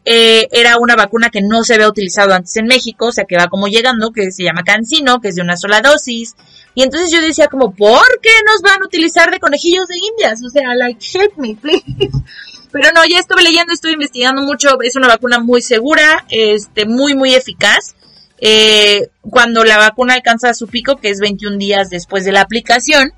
eh, 0.05 0.49
era 0.51 0.77
una 0.77 0.95
vacuna 0.95 1.29
que 1.29 1.41
no 1.41 1.63
se 1.63 1.75
había 1.75 1.87
utilizado 1.87 2.33
antes 2.33 2.55
en 2.57 2.65
México, 2.65 3.07
o 3.07 3.11
sea 3.11 3.25
que 3.25 3.37
va 3.37 3.47
como 3.47 3.67
llegando, 3.67 4.11
que 4.11 4.31
se 4.31 4.43
llama 4.43 4.63
Cancino, 4.63 5.21
que 5.21 5.29
es 5.29 5.35
de 5.35 5.41
una 5.41 5.55
sola 5.55 5.81
dosis. 5.81 6.35
Y 6.75 6.83
entonces 6.83 7.11
yo 7.11 7.21
decía 7.21 7.47
como, 7.47 7.73
¿por 7.73 8.19
qué 8.21 8.31
nos 8.45 8.61
van 8.61 8.81
a 8.81 8.85
utilizar 8.85 9.31
de 9.31 9.39
conejillos 9.39 9.87
de 9.87 9.95
indias? 9.97 10.41
O 10.43 10.49
sea, 10.49 10.75
like, 10.75 10.99
shit 10.99 11.33
me, 11.37 11.55
please. 11.55 11.83
Pero 12.71 12.89
no, 12.95 13.05
ya 13.05 13.19
estuve 13.19 13.43
leyendo, 13.43 13.71
estuve 13.71 13.93
investigando 13.93 14.41
mucho, 14.41 14.81
es 14.81 14.95
una 14.95 15.07
vacuna 15.07 15.39
muy 15.39 15.61
segura, 15.61 16.25
este, 16.29 16.85
muy, 16.85 17.15
muy 17.15 17.35
eficaz. 17.35 17.95
eh, 18.39 19.09
cuando 19.21 19.63
la 19.63 19.77
vacuna 19.77 20.15
alcanza 20.15 20.53
su 20.53 20.67
pico, 20.67 20.97
que 20.97 21.09
es 21.09 21.19
21 21.19 21.57
días 21.57 21.89
después 21.89 22.25
de 22.25 22.33
la 22.33 22.41
aplicación, 22.41 23.13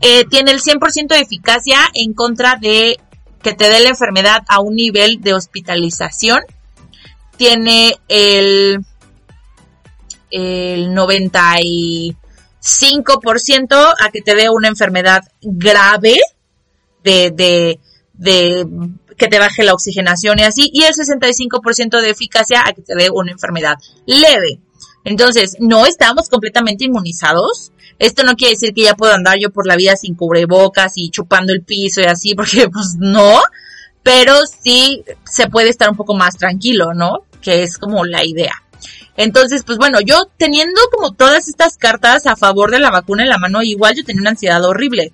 eh, 0.00 0.24
tiene 0.26 0.52
el 0.52 0.60
100% 0.60 1.08
de 1.08 1.20
eficacia 1.20 1.78
en 1.94 2.14
contra 2.14 2.56
de 2.56 3.00
que 3.42 3.54
te 3.54 3.68
dé 3.68 3.80
la 3.80 3.88
enfermedad 3.90 4.42
a 4.48 4.60
un 4.60 4.74
nivel 4.74 5.20
de 5.20 5.34
hospitalización. 5.34 6.40
Tiene 7.36 7.96
el, 8.08 8.84
el 10.30 10.94
95% 10.94 13.94
a 13.98 14.10
que 14.10 14.20
te 14.20 14.34
dé 14.34 14.50
una 14.50 14.68
enfermedad 14.68 15.22
grave 15.40 16.18
de, 17.02 17.30
de, 17.30 17.80
de 18.12 18.66
que 19.16 19.28
te 19.28 19.38
baje 19.38 19.64
la 19.64 19.72
oxigenación 19.74 20.38
y 20.38 20.42
así, 20.42 20.70
y 20.72 20.84
el 20.84 20.94
65% 20.94 22.00
de 22.00 22.10
eficacia 22.10 22.62
a 22.66 22.72
que 22.72 22.82
te 22.82 22.94
dé 22.94 23.10
una 23.10 23.32
enfermedad 23.32 23.76
leve. 24.06 24.60
Entonces, 25.04 25.56
no 25.60 25.86
estamos 25.86 26.28
completamente 26.28 26.84
inmunizados. 26.84 27.72
Esto 28.00 28.24
no 28.24 28.34
quiere 28.34 28.54
decir 28.54 28.72
que 28.74 28.84
ya 28.84 28.96
puedo 28.96 29.12
andar 29.12 29.38
yo 29.38 29.50
por 29.50 29.66
la 29.66 29.76
vida 29.76 29.94
sin 29.94 30.14
cubrebocas 30.14 30.94
y 30.96 31.10
chupando 31.10 31.52
el 31.52 31.62
piso 31.62 32.00
y 32.00 32.06
así, 32.06 32.34
porque 32.36 32.68
pues 32.68 32.96
no. 32.98 33.40
Pero 34.02 34.34
sí 34.46 35.04
se 35.30 35.48
puede 35.48 35.68
estar 35.68 35.88
un 35.90 35.96
poco 35.96 36.14
más 36.14 36.36
tranquilo, 36.36 36.94
¿no? 36.94 37.26
Que 37.42 37.62
es 37.62 37.78
como 37.78 38.04
la 38.04 38.24
idea. 38.24 38.54
Entonces, 39.16 39.62
pues 39.64 39.76
bueno, 39.76 40.00
yo 40.00 40.30
teniendo 40.38 40.80
como 40.90 41.12
todas 41.12 41.46
estas 41.48 41.76
cartas 41.76 42.26
a 42.26 42.36
favor 42.36 42.70
de 42.70 42.78
la 42.78 42.90
vacuna 42.90 43.22
en 43.22 43.28
la 43.28 43.38
mano, 43.38 43.62
igual 43.62 43.94
yo 43.94 44.04
tenía 44.04 44.22
una 44.22 44.30
ansiedad 44.30 44.64
horrible. 44.64 45.12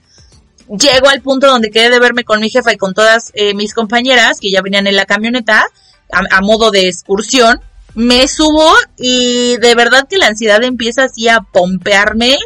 Llego 0.68 1.08
al 1.08 1.22
punto 1.22 1.48
donde 1.48 1.70
quedé 1.70 1.90
de 1.90 1.98
verme 1.98 2.22
con 2.22 2.40
mi 2.40 2.48
jefa 2.48 2.72
y 2.72 2.76
con 2.76 2.94
todas 2.94 3.32
eh, 3.34 3.54
mis 3.54 3.74
compañeras 3.74 4.38
que 4.40 4.50
ya 4.50 4.62
venían 4.62 4.86
en 4.86 4.96
la 4.96 5.06
camioneta 5.06 5.66
a 6.08 6.40
modo 6.40 6.70
de 6.70 6.86
excursión 6.88 7.60
me 7.96 8.28
subo 8.28 8.70
y 8.98 9.56
de 9.56 9.74
verdad 9.74 10.06
que 10.08 10.18
la 10.18 10.26
ansiedad 10.26 10.62
empieza 10.62 11.04
así 11.04 11.28
a 11.28 11.40
pompearme 11.40 12.36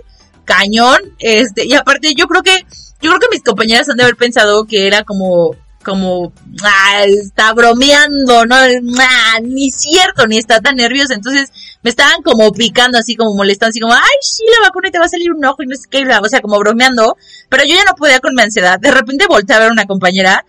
cañón, 0.50 0.98
este, 1.18 1.66
y 1.66 1.74
aparte 1.74 2.14
yo 2.16 2.26
creo 2.26 2.42
que, 2.42 2.66
yo 3.00 3.10
creo 3.10 3.20
que 3.20 3.28
mis 3.30 3.42
compañeras 3.42 3.88
han 3.88 3.96
de 3.96 4.02
haber 4.02 4.16
pensado 4.16 4.64
que 4.64 4.86
era 4.86 5.04
como, 5.04 5.54
como, 5.84 6.32
ah, 6.62 7.04
está 7.06 7.52
bromeando, 7.52 8.46
no, 8.46 8.56
ah, 8.56 9.38
ni 9.42 9.70
cierto, 9.70 10.26
ni 10.26 10.38
está 10.38 10.60
tan 10.60 10.76
nervioso, 10.76 11.14
entonces 11.14 11.50
me 11.82 11.90
estaban 11.90 12.22
como 12.22 12.52
picando 12.52 12.98
así, 12.98 13.14
como 13.14 13.34
molestando, 13.34 13.70
así 13.70 13.80
como, 13.80 13.94
ay, 13.94 14.18
sí, 14.20 14.42
la 14.60 14.66
vacuna 14.68 14.90
te 14.90 14.98
va 14.98 15.04
a 15.04 15.08
salir 15.08 15.32
un 15.32 15.44
ojo 15.44 15.62
y 15.62 15.66
no 15.66 15.76
sé 15.76 15.84
qué, 15.88 16.02
o 16.04 16.28
sea, 16.28 16.40
como 16.40 16.58
bromeando, 16.58 17.16
pero 17.48 17.62
yo 17.64 17.76
ya 17.76 17.84
no 17.84 17.94
podía 17.94 18.18
con 18.18 18.34
mi 18.34 18.42
ansiedad, 18.42 18.78
de 18.80 18.90
repente 18.90 19.26
volteé 19.28 19.56
a 19.56 19.60
ver 19.60 19.68
a 19.68 19.72
una 19.72 19.86
compañera, 19.86 20.44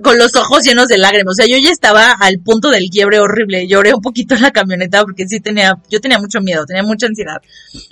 con 0.00 0.18
los 0.18 0.34
ojos 0.36 0.64
llenos 0.64 0.88
de 0.88 0.98
lágrimas. 0.98 1.32
O 1.32 1.34
sea, 1.34 1.46
yo 1.46 1.58
ya 1.58 1.70
estaba 1.70 2.12
al 2.12 2.38
punto 2.38 2.70
del 2.70 2.88
quiebre 2.88 3.20
horrible. 3.20 3.66
Lloré 3.66 3.92
un 3.92 4.00
poquito 4.00 4.34
en 4.34 4.42
la 4.42 4.50
camioneta 4.50 5.02
porque 5.02 5.26
sí 5.28 5.40
tenía, 5.40 5.78
yo 5.90 6.00
tenía 6.00 6.18
mucho 6.18 6.40
miedo, 6.40 6.64
tenía 6.64 6.82
mucha 6.82 7.06
ansiedad. 7.06 7.42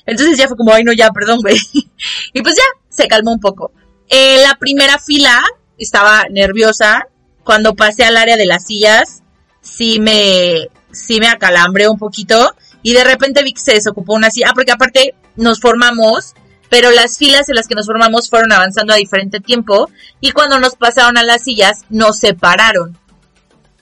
Entonces 0.06 0.38
ya 0.38 0.48
fue 0.48 0.56
como, 0.56 0.72
ay 0.72 0.84
no, 0.84 0.92
ya, 0.92 1.10
perdón, 1.10 1.40
güey. 1.42 1.58
y 2.32 2.42
pues 2.42 2.54
ya, 2.54 2.62
se 2.88 3.08
calmó 3.08 3.32
un 3.32 3.40
poco. 3.40 3.72
La 4.10 4.56
primera 4.58 4.98
fila 4.98 5.42
estaba 5.78 6.24
nerviosa. 6.30 7.06
Cuando 7.44 7.74
pasé 7.74 8.04
al 8.04 8.16
área 8.16 8.36
de 8.36 8.46
las 8.46 8.66
sillas, 8.66 9.22
sí 9.60 9.98
me, 10.00 10.68
sí 10.92 11.20
me 11.20 11.28
acalambré 11.28 11.88
un 11.88 11.98
poquito. 11.98 12.54
Y 12.82 12.94
de 12.94 13.04
repente 13.04 13.42
vi 13.42 13.52
que 13.52 13.60
se 13.60 13.74
desocupó 13.74 14.14
una 14.14 14.30
silla. 14.30 14.48
Ah, 14.50 14.52
porque 14.54 14.72
aparte 14.72 15.14
nos 15.36 15.60
formamos 15.60 16.34
pero 16.70 16.90
las 16.92 17.18
filas 17.18 17.48
en 17.48 17.56
las 17.56 17.66
que 17.66 17.74
nos 17.74 17.86
formamos 17.86 18.30
fueron 18.30 18.52
avanzando 18.52 18.94
a 18.94 18.96
diferente 18.96 19.40
tiempo 19.40 19.90
y 20.20 20.30
cuando 20.30 20.58
nos 20.58 20.76
pasaron 20.76 21.18
a 21.18 21.24
las 21.24 21.42
sillas 21.42 21.84
nos 21.90 22.18
separaron. 22.18 22.96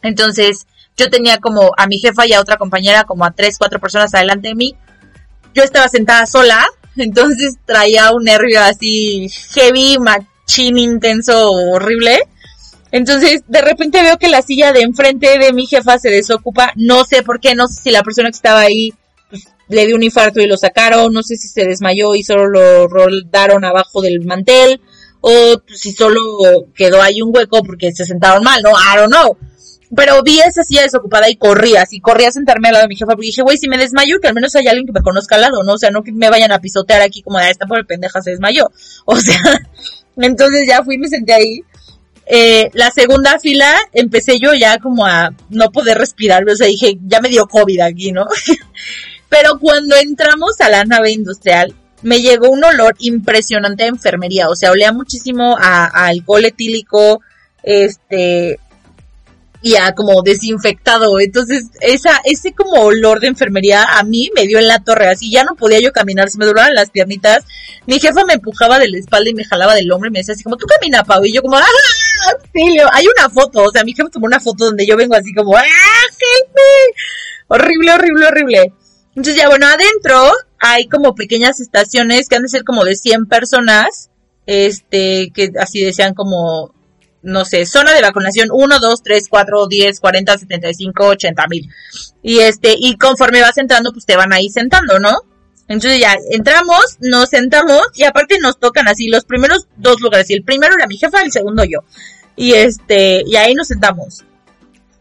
Entonces 0.02 0.66
yo 0.96 1.10
tenía 1.10 1.38
como 1.38 1.72
a 1.76 1.86
mi 1.86 1.98
jefa 1.98 2.26
y 2.26 2.32
a 2.32 2.40
otra 2.40 2.56
compañera 2.56 3.04
como 3.04 3.24
a 3.24 3.30
tres, 3.30 3.56
cuatro 3.58 3.78
personas 3.78 4.14
adelante 4.14 4.48
de 4.48 4.54
mí. 4.54 4.74
Yo 5.54 5.62
estaba 5.62 5.88
sentada 5.88 6.26
sola, 6.26 6.66
entonces 6.96 7.56
traía 7.66 8.10
un 8.12 8.24
nervio 8.24 8.60
así 8.62 9.28
heavy, 9.54 9.98
machín, 9.98 10.78
intenso, 10.78 11.52
horrible. 11.52 12.22
Entonces, 12.90 13.42
de 13.46 13.60
repente 13.60 14.02
veo 14.02 14.16
que 14.16 14.28
la 14.28 14.40
silla 14.40 14.72
de 14.72 14.80
enfrente 14.80 15.38
de 15.38 15.52
mi 15.52 15.66
jefa 15.66 15.98
se 15.98 16.08
desocupa. 16.08 16.72
No 16.74 17.04
sé 17.04 17.22
por 17.22 17.38
qué, 17.38 17.54
no 17.54 17.68
sé 17.68 17.82
si 17.82 17.90
la 17.90 18.02
persona 18.02 18.30
que 18.30 18.36
estaba 18.36 18.60
ahí 18.60 18.94
le 19.68 19.86
dio 19.86 19.96
un 19.96 20.02
infarto 20.02 20.40
y 20.40 20.46
lo 20.46 20.56
sacaron, 20.56 21.12
no 21.12 21.22
sé 21.22 21.36
si 21.36 21.48
se 21.48 21.64
desmayó 21.64 22.14
y 22.14 22.22
solo 22.22 22.48
lo 22.48 22.88
roldaron 22.88 23.64
abajo 23.64 24.00
del 24.00 24.24
mantel, 24.24 24.80
o 25.20 25.60
si 25.66 25.92
solo 25.92 26.20
quedó 26.74 27.02
ahí 27.02 27.22
un 27.22 27.34
hueco 27.34 27.62
porque 27.62 27.92
se 27.92 28.06
sentaron 28.06 28.42
mal, 28.42 28.62
¿no? 28.62 28.70
I 28.70 28.96
don't 28.96 29.12
know. 29.12 29.36
Pero 29.96 30.22
vi 30.22 30.38
esa 30.40 30.62
silla 30.64 30.82
desocupada 30.82 31.30
y 31.30 31.36
corría, 31.36 31.82
así 31.82 32.00
corría 32.00 32.28
a 32.28 32.32
sentarme 32.32 32.68
al 32.68 32.74
lado 32.74 32.84
de 32.84 32.88
mi 32.88 32.96
jefa 32.96 33.12
porque 33.12 33.26
dije, 33.26 33.42
güey, 33.42 33.56
si 33.56 33.68
me 33.68 33.78
desmayo, 33.78 34.20
que 34.20 34.28
al 34.28 34.34
menos 34.34 34.54
haya 34.54 34.70
alguien 34.70 34.86
que 34.86 34.92
me 34.92 35.00
conozca 35.00 35.36
al 35.36 35.40
lado, 35.42 35.62
¿no? 35.64 35.74
O 35.74 35.78
sea, 35.78 35.90
no 35.90 36.02
que 36.02 36.12
me 36.12 36.28
vayan 36.28 36.52
a 36.52 36.60
pisotear 36.60 37.00
aquí 37.00 37.22
como 37.22 37.38
de 37.38 37.44
ah, 37.44 37.50
esta 37.50 37.66
pobre 37.66 37.84
pendeja 37.84 38.20
se 38.20 38.30
desmayó. 38.30 38.70
O 39.06 39.16
sea, 39.16 39.40
entonces 40.18 40.66
ya 40.66 40.82
fui 40.82 40.96
y 40.96 40.98
me 40.98 41.08
senté 41.08 41.32
ahí. 41.32 41.60
Eh, 42.26 42.70
la 42.74 42.90
segunda 42.90 43.38
fila 43.38 43.74
empecé 43.94 44.38
yo 44.38 44.52
ya 44.52 44.78
como 44.78 45.06
a 45.06 45.30
no 45.48 45.70
poder 45.70 45.96
respirar, 45.96 46.46
o 46.46 46.54
sea, 46.54 46.66
dije, 46.66 46.98
ya 47.06 47.20
me 47.22 47.30
dio 47.30 47.46
COVID 47.46 47.80
aquí, 47.80 48.12
¿no? 48.12 48.26
Pero 49.28 49.58
cuando 49.58 49.96
entramos 49.96 50.60
a 50.60 50.68
la 50.68 50.84
nave 50.84 51.12
industrial, 51.12 51.74
me 52.02 52.20
llegó 52.20 52.48
un 52.48 52.64
olor 52.64 52.94
impresionante 52.98 53.84
de 53.84 53.90
enfermería. 53.90 54.48
O 54.48 54.56
sea, 54.56 54.70
olía 54.70 54.92
muchísimo 54.92 55.56
a, 55.60 55.86
alcohol 55.86 56.44
etílico, 56.44 57.20
este, 57.62 58.58
y 59.60 59.76
a 59.76 59.92
como 59.92 60.22
desinfectado. 60.22 61.18
Entonces, 61.20 61.66
ese 61.80 62.52
como 62.52 62.82
olor 62.82 63.20
de 63.20 63.28
enfermería 63.28 63.84
a 63.84 64.02
mí 64.02 64.30
me 64.34 64.46
dio 64.46 64.58
en 64.58 64.68
la 64.68 64.78
torre. 64.78 65.08
Así 65.08 65.30
ya 65.30 65.44
no 65.44 65.56
podía 65.56 65.80
yo 65.80 65.92
caminar, 65.92 66.30
se 66.30 66.38
me 66.38 66.46
doblaban 66.46 66.74
las 66.74 66.90
piernitas. 66.90 67.44
Mi 67.86 67.98
jefa 67.98 68.24
me 68.24 68.34
empujaba 68.34 68.78
de 68.78 68.88
la 68.88 68.98
espalda 68.98 69.30
y 69.30 69.34
me 69.34 69.44
jalaba 69.44 69.74
del 69.74 69.90
hombro 69.90 70.08
y 70.08 70.12
me 70.12 70.20
decía 70.20 70.34
así 70.34 70.44
como, 70.44 70.56
tú 70.56 70.66
camina, 70.66 71.04
Pau. 71.04 71.24
Y 71.24 71.32
yo 71.32 71.42
como, 71.42 71.56
¡ah! 71.56 71.64
Auxilio. 72.32 72.86
Hay 72.92 73.06
una 73.06 73.30
foto, 73.30 73.64
o 73.64 73.70
sea, 73.70 73.84
mi 73.84 73.94
jefa 73.94 74.08
tomó 74.10 74.26
una 74.26 74.40
foto 74.40 74.66
donde 74.66 74.86
yo 74.86 74.96
vengo 74.96 75.14
así 75.14 75.32
como, 75.34 75.56
¡ah! 75.56 75.62
Jefe! 75.62 77.02
Horrible, 77.48 77.92
horrible, 77.92 78.26
horrible. 78.26 78.72
Entonces 79.18 79.42
ya 79.42 79.48
bueno, 79.48 79.66
adentro 79.66 80.30
hay 80.60 80.86
como 80.86 81.16
pequeñas 81.16 81.58
estaciones 81.58 82.28
que 82.28 82.36
han 82.36 82.42
de 82.42 82.48
ser 82.48 82.62
como 82.62 82.84
de 82.84 82.94
100 82.94 83.26
personas, 83.26 84.10
este, 84.46 85.32
que 85.34 85.50
así 85.58 85.82
decían 85.82 86.14
como, 86.14 86.72
no 87.22 87.44
sé, 87.44 87.66
zona 87.66 87.94
de 87.94 88.00
vacunación 88.00 88.48
1, 88.52 88.78
2, 88.78 89.02
3, 89.02 89.24
4, 89.28 89.66
10, 89.66 89.98
40, 89.98 90.38
75, 90.38 91.04
80 91.04 91.46
mil. 91.48 91.68
Y 92.22 92.38
este, 92.38 92.76
y 92.78 92.96
conforme 92.96 93.40
vas 93.40 93.58
entrando, 93.58 93.92
pues 93.92 94.06
te 94.06 94.16
van 94.16 94.32
ahí 94.32 94.50
sentando, 94.50 95.00
¿no? 95.00 95.16
Entonces 95.66 95.98
ya 95.98 96.16
entramos, 96.30 96.98
nos 97.00 97.28
sentamos 97.28 97.88
y 97.96 98.04
aparte 98.04 98.38
nos 98.38 98.60
tocan 98.60 98.86
así 98.86 99.08
los 99.08 99.24
primeros 99.24 99.66
dos 99.78 100.00
lugares. 100.00 100.30
Y 100.30 100.34
el 100.34 100.44
primero 100.44 100.76
era 100.76 100.86
mi 100.86 100.96
jefa, 100.96 101.22
el 101.22 101.32
segundo 101.32 101.64
yo. 101.64 101.80
Y 102.36 102.52
este, 102.52 103.24
y 103.26 103.34
ahí 103.34 103.54
nos 103.54 103.66
sentamos. 103.66 104.24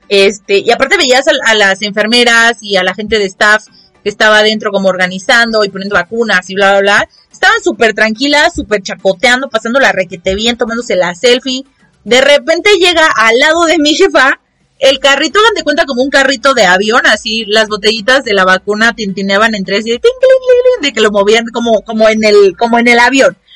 Este, 0.10 0.58
y 0.58 0.72
aparte 0.72 0.98
veías 0.98 1.26
a 1.28 1.54
las 1.54 1.84
enfermeras 1.84 2.58
y 2.62 2.78
a 2.78 2.84
la 2.84 2.96
gente 2.96 3.20
de 3.20 3.26
staff 3.26 3.68
estaba 4.10 4.40
adentro 4.40 4.72
como 4.72 4.90
organizando 4.90 5.64
y 5.64 5.70
poniendo 5.70 5.96
vacunas 5.96 6.50
y 6.50 6.56
bla, 6.56 6.72
bla, 6.72 6.82
bla. 6.82 7.10
Estaban 7.32 7.62
súper 7.64 7.94
tranquilas, 7.94 8.54
súper 8.56 8.82
chacoteando, 8.82 9.50
pasando 9.50 9.80
la 9.80 9.92
requete 9.92 10.36
bien, 10.36 10.58
tomándose 10.58 10.96
la 10.96 11.14
selfie. 11.16 11.66
De 12.04 12.22
repente 12.22 12.70
llega 12.80 13.08
al 13.16 13.38
lado 13.38 13.66
de 13.66 13.78
mi 13.78 13.94
jefa 13.94 14.40
el 14.80 15.00
carrito, 15.00 15.40
de 15.56 15.64
cuenta 15.64 15.86
como 15.86 16.04
un 16.04 16.10
carrito 16.10 16.54
de 16.54 16.66
avión, 16.66 17.02
así 17.06 17.46
las 17.48 17.68
botellitas 17.68 18.24
de 18.24 18.34
la 18.34 18.46
vacuna 18.46 18.94
tintineaban 18.94 19.56
entre 19.56 19.82
sí, 19.82 20.00
de 20.82 20.92
que 20.94 21.02
lo 21.02 21.12
movían 21.12 21.46
como, 21.52 21.82
como 21.82 22.08
en 22.10 22.24
el, 22.24 22.56
como 22.58 22.80
en 22.80 22.88
el 22.88 23.00
avión. 23.00 23.38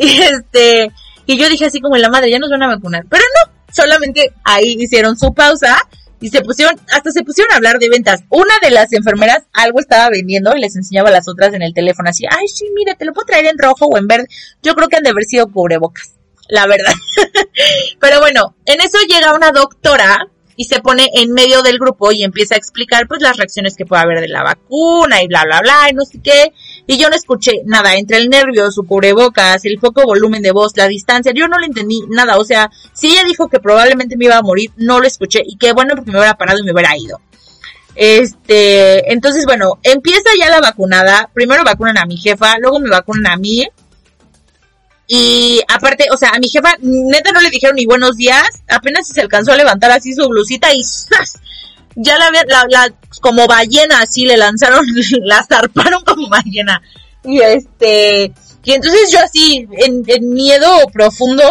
Y 0.00 0.22
este, 0.22 0.92
y 1.26 1.36
yo 1.36 1.48
dije 1.48 1.64
así 1.64 1.80
como 1.80 1.96
la 1.96 2.08
madre, 2.08 2.30
ya 2.30 2.38
nos 2.38 2.50
van 2.50 2.62
a 2.62 2.68
vacunar. 2.68 3.04
Pero 3.10 3.24
no, 3.34 3.52
solamente 3.74 4.32
ahí 4.44 4.76
hicieron 4.78 5.18
su 5.18 5.34
pausa 5.34 5.76
y 6.20 6.30
se 6.30 6.42
pusieron, 6.42 6.74
hasta 6.92 7.10
se 7.10 7.22
pusieron 7.22 7.52
a 7.52 7.56
hablar 7.56 7.78
de 7.78 7.88
ventas. 7.88 8.22
Una 8.30 8.54
de 8.62 8.70
las 8.70 8.92
enfermeras 8.92 9.44
algo 9.52 9.80
estaba 9.80 10.10
vendiendo 10.10 10.54
y 10.56 10.60
les 10.60 10.76
enseñaba 10.76 11.08
a 11.08 11.12
las 11.12 11.28
otras 11.28 11.54
en 11.54 11.62
el 11.62 11.74
teléfono 11.74 12.10
así, 12.10 12.24
ay, 12.28 12.48
sí, 12.48 12.66
mira, 12.74 12.94
te 12.94 13.04
lo 13.04 13.12
puedo 13.12 13.26
traer 13.26 13.46
en 13.46 13.58
rojo 13.58 13.86
o 13.86 13.98
en 13.98 14.06
verde. 14.06 14.26
Yo 14.62 14.74
creo 14.74 14.88
que 14.88 14.96
han 14.96 15.02
de 15.02 15.10
haber 15.10 15.24
sido 15.24 15.50
cubrebocas, 15.50 16.14
la 16.48 16.66
verdad. 16.66 16.92
Pero 18.00 18.20
bueno, 18.20 18.56
en 18.66 18.80
eso 18.80 18.98
llega 19.08 19.34
una 19.34 19.52
doctora 19.52 20.28
y 20.56 20.64
se 20.64 20.80
pone 20.80 21.08
en 21.14 21.32
medio 21.32 21.62
del 21.62 21.78
grupo 21.78 22.10
y 22.10 22.24
empieza 22.24 22.56
a 22.56 22.58
explicar 22.58 23.06
pues 23.06 23.22
las 23.22 23.36
reacciones 23.36 23.76
que 23.76 23.86
puede 23.86 24.02
haber 24.02 24.20
de 24.20 24.26
la 24.26 24.42
vacuna 24.42 25.22
y 25.22 25.28
bla 25.28 25.44
bla 25.44 25.60
bla 25.60 25.88
y 25.88 25.94
no 25.94 26.04
sé 26.04 26.20
qué. 26.20 26.52
Y 26.90 26.96
yo 26.96 27.10
no 27.10 27.16
escuché 27.16 27.60
nada, 27.66 27.96
entre 27.96 28.16
el 28.16 28.30
nervio, 28.30 28.70
su 28.70 28.86
cubrebocas, 28.86 29.62
el 29.66 29.78
poco 29.78 30.04
volumen 30.04 30.40
de 30.40 30.52
voz, 30.52 30.72
la 30.74 30.88
distancia, 30.88 31.32
yo 31.34 31.46
no 31.46 31.58
le 31.58 31.66
entendí 31.66 32.00
nada. 32.08 32.38
O 32.38 32.44
sea, 32.44 32.70
si 32.94 33.08
ella 33.08 33.24
dijo 33.24 33.46
que 33.48 33.60
probablemente 33.60 34.16
me 34.16 34.24
iba 34.24 34.38
a 34.38 34.42
morir, 34.42 34.70
no 34.78 34.98
lo 34.98 35.06
escuché 35.06 35.42
y 35.44 35.58
qué 35.58 35.74
bueno 35.74 35.94
porque 35.94 36.10
me 36.10 36.16
hubiera 36.18 36.38
parado 36.38 36.60
y 36.60 36.62
me 36.62 36.72
hubiera 36.72 36.96
ido. 36.96 37.20
Este, 37.94 39.12
entonces 39.12 39.44
bueno, 39.44 39.78
empieza 39.82 40.30
ya 40.38 40.48
la 40.48 40.62
vacunada. 40.62 41.28
Primero 41.34 41.62
vacunan 41.62 41.98
a 41.98 42.06
mi 42.06 42.16
jefa, 42.16 42.56
luego 42.58 42.80
me 42.80 42.88
vacunan 42.88 43.32
a 43.32 43.36
mí. 43.36 43.68
Y 45.06 45.60
aparte, 45.68 46.06
o 46.10 46.16
sea, 46.16 46.30
a 46.30 46.38
mi 46.38 46.48
jefa 46.48 46.74
neta 46.80 47.32
no 47.32 47.42
le 47.42 47.50
dijeron 47.50 47.76
ni 47.76 47.84
buenos 47.84 48.16
días, 48.16 48.62
apenas 48.66 49.08
se 49.08 49.20
alcanzó 49.20 49.52
a 49.52 49.56
levantar 49.56 49.90
así 49.90 50.14
su 50.14 50.26
blusita 50.26 50.72
y 50.72 50.82
¡zas! 50.82 51.38
Ya 51.98 52.16
la, 52.18 52.30
la, 52.30 52.66
la, 52.68 52.94
como 53.20 53.46
ballena, 53.46 54.00
así 54.00 54.24
le 54.24 54.36
lanzaron, 54.36 54.84
la 55.22 55.44
zarparon 55.44 56.02
como 56.04 56.28
ballena. 56.28 56.80
Y 57.24 57.40
este, 57.40 58.32
y 58.64 58.72
entonces 58.72 59.10
yo 59.10 59.18
así, 59.20 59.66
en, 59.72 60.04
en 60.06 60.30
miedo 60.32 60.68
profundo, 60.92 61.42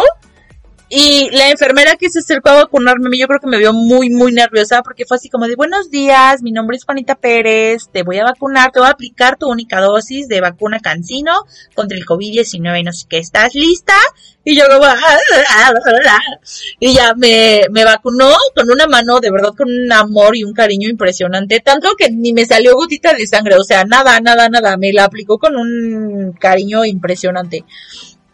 y 0.90 1.28
la 1.32 1.50
enfermera 1.50 1.96
que 1.96 2.08
se 2.08 2.20
acercó 2.20 2.48
a 2.48 2.64
vacunarme, 2.64 3.18
yo 3.18 3.26
creo 3.26 3.40
que 3.40 3.46
me 3.46 3.58
vio 3.58 3.74
muy, 3.74 4.08
muy 4.08 4.32
nerviosa 4.32 4.82
porque 4.82 5.04
fue 5.04 5.18
así 5.18 5.28
como 5.28 5.46
de 5.46 5.54
buenos 5.54 5.90
días, 5.90 6.42
mi 6.42 6.50
nombre 6.50 6.78
es 6.78 6.84
Juanita 6.84 7.14
Pérez, 7.14 7.88
te 7.92 8.02
voy 8.02 8.18
a 8.18 8.24
vacunar, 8.24 8.72
te 8.72 8.78
voy 8.78 8.88
a 8.88 8.92
aplicar 8.92 9.36
tu 9.36 9.48
única 9.48 9.80
dosis 9.80 10.28
de 10.28 10.40
vacuna 10.40 10.80
Cancino 10.80 11.32
contra 11.74 11.98
el 11.98 12.06
COVID-19 12.06 12.80
y 12.80 12.82
no 12.84 12.92
sé 12.92 13.06
qué, 13.06 13.18
¿estás 13.18 13.54
lista? 13.54 13.94
Y 14.44 14.56
yo 14.56 14.64
como, 14.66 14.86
y 16.80 16.94
ya 16.94 17.12
me, 17.14 17.64
me 17.70 17.84
vacunó 17.84 18.34
con 18.54 18.70
una 18.70 18.86
mano, 18.86 19.20
de 19.20 19.30
verdad, 19.30 19.52
con 19.54 19.68
un 19.68 19.92
amor 19.92 20.36
y 20.36 20.44
un 20.44 20.54
cariño 20.54 20.88
impresionante, 20.88 21.60
tanto 21.60 21.90
que 21.98 22.10
ni 22.10 22.32
me 22.32 22.46
salió 22.46 22.74
gotita 22.74 23.12
de 23.12 23.26
sangre, 23.26 23.56
o 23.56 23.62
sea, 23.62 23.84
nada, 23.84 24.20
nada, 24.20 24.48
nada, 24.48 24.78
me 24.78 24.94
la 24.94 25.04
aplicó 25.04 25.38
con 25.38 25.54
un 25.54 26.32
cariño 26.32 26.86
impresionante. 26.86 27.66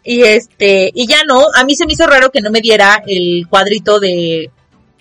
Y 0.05 0.21
este, 0.21 0.91
y 0.93 1.07
ya 1.07 1.23
no, 1.23 1.43
a 1.55 1.65
mí 1.65 1.75
se 1.75 1.87
me 1.87 1.93
hizo 1.93 2.05
raro 2.05 2.31
que 2.31 2.39
no 2.39 2.51
me 2.51 2.61
diera 2.61 3.01
el 3.07 3.47
cuadrito 3.49 3.99
de, 3.99 4.51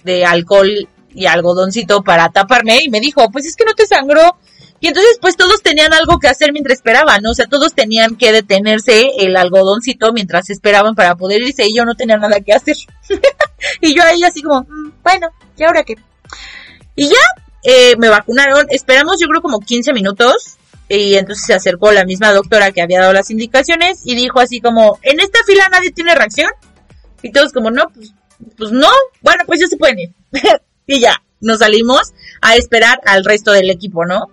de 0.02 0.24
alcohol 0.24 0.88
y 1.14 1.26
algodoncito 1.26 2.02
para 2.02 2.30
taparme 2.30 2.82
y 2.82 2.88
me 2.88 3.00
dijo, 3.00 3.30
pues 3.30 3.44
es 3.44 3.54
que 3.54 3.66
no 3.66 3.74
te 3.74 3.86
sangró. 3.86 4.38
Y 4.80 4.88
entonces 4.88 5.18
pues 5.20 5.36
todos 5.36 5.62
tenían 5.62 5.92
algo 5.92 6.18
que 6.18 6.28
hacer 6.28 6.52
mientras 6.52 6.78
esperaban, 6.78 7.22
¿no? 7.22 7.30
O 7.30 7.34
sea, 7.34 7.46
todos 7.46 7.74
tenían 7.74 8.16
que 8.16 8.32
detenerse 8.32 9.10
el 9.18 9.36
algodoncito 9.36 10.12
mientras 10.14 10.48
esperaban 10.48 10.94
para 10.94 11.16
poder 11.16 11.42
irse 11.42 11.66
y 11.66 11.76
yo 11.76 11.84
no 11.84 11.94
tenía 11.94 12.16
nada 12.16 12.40
que 12.40 12.54
hacer. 12.54 12.76
y 13.82 13.94
yo 13.94 14.02
ahí 14.02 14.22
así 14.24 14.42
como, 14.42 14.62
mm, 14.62 14.92
bueno, 15.02 15.28
¿y 15.58 15.64
ahora 15.64 15.84
qué? 15.84 15.96
Y 16.96 17.08
ya, 17.08 17.16
eh, 17.62 17.96
me 17.98 18.08
vacunaron, 18.08 18.66
esperamos 18.70 19.18
yo 19.20 19.26
creo 19.28 19.42
como 19.42 19.60
15 19.60 19.92
minutos 19.92 20.56
y 20.88 21.14
entonces 21.14 21.46
se 21.46 21.54
acercó 21.54 21.92
la 21.92 22.04
misma 22.04 22.32
doctora 22.32 22.72
que 22.72 22.82
había 22.82 23.00
dado 23.00 23.12
las 23.12 23.30
indicaciones 23.30 24.02
y 24.04 24.14
dijo 24.14 24.40
así 24.40 24.60
como, 24.60 24.98
¿en 25.02 25.20
esta 25.20 25.38
fila 25.46 25.68
nadie 25.70 25.92
tiene 25.92 26.14
reacción? 26.14 26.50
Y 27.22 27.32
todos 27.32 27.52
como, 27.52 27.70
no, 27.70 27.84
pues, 27.94 28.12
pues 28.56 28.70
no, 28.70 28.88
bueno, 29.22 29.44
pues 29.46 29.60
ya 29.60 29.66
se 29.66 29.76
pueden 29.76 29.98
ir. 29.98 30.12
y 30.86 31.00
ya, 31.00 31.22
nos 31.40 31.60
salimos 31.60 32.12
a 32.40 32.56
esperar 32.56 33.00
al 33.06 33.24
resto 33.24 33.52
del 33.52 33.70
equipo, 33.70 34.04
¿no? 34.04 34.30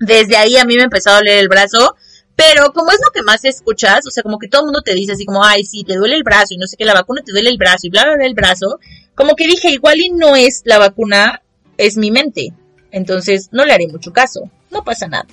Desde 0.00 0.36
ahí 0.36 0.56
a 0.56 0.64
mí 0.64 0.76
me 0.76 0.84
empezó 0.84 1.10
a 1.10 1.16
doler 1.16 1.38
el 1.38 1.48
brazo, 1.48 1.96
pero 2.36 2.72
como 2.72 2.92
es 2.92 2.98
lo 3.04 3.10
que 3.12 3.22
más 3.22 3.44
escuchas, 3.44 4.06
o 4.06 4.10
sea, 4.10 4.22
como 4.22 4.38
que 4.38 4.48
todo 4.48 4.62
el 4.62 4.66
mundo 4.66 4.82
te 4.82 4.94
dice 4.94 5.12
así 5.12 5.26
como, 5.26 5.44
ay, 5.44 5.64
sí, 5.64 5.84
te 5.84 5.96
duele 5.96 6.14
el 6.14 6.22
brazo 6.22 6.54
y 6.54 6.56
no 6.56 6.66
sé 6.66 6.76
qué, 6.76 6.84
la 6.84 6.94
vacuna 6.94 7.22
te 7.22 7.32
duele 7.32 7.50
el 7.50 7.58
brazo 7.58 7.88
y 7.88 7.90
bla, 7.90 8.04
bla, 8.04 8.14
bla, 8.14 8.26
el 8.26 8.34
brazo, 8.34 8.78
como 9.14 9.34
que 9.34 9.46
dije, 9.46 9.70
igual 9.70 9.98
y 9.98 10.10
no 10.10 10.36
es 10.36 10.62
la 10.64 10.78
vacuna, 10.78 11.42
es 11.76 11.96
mi 11.96 12.10
mente. 12.10 12.52
Entonces, 12.90 13.48
no 13.52 13.64
le 13.64 13.72
haré 13.72 13.88
mucho 13.88 14.12
caso, 14.12 14.50
no 14.70 14.84
pasa 14.84 15.08
nada. 15.08 15.26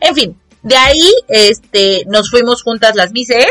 En 0.00 0.14
fin, 0.14 0.36
de 0.62 0.76
ahí, 0.76 1.10
este, 1.28 2.04
nos 2.06 2.30
fuimos 2.30 2.62
juntas 2.62 2.94
las 2.94 3.12
mises. 3.12 3.46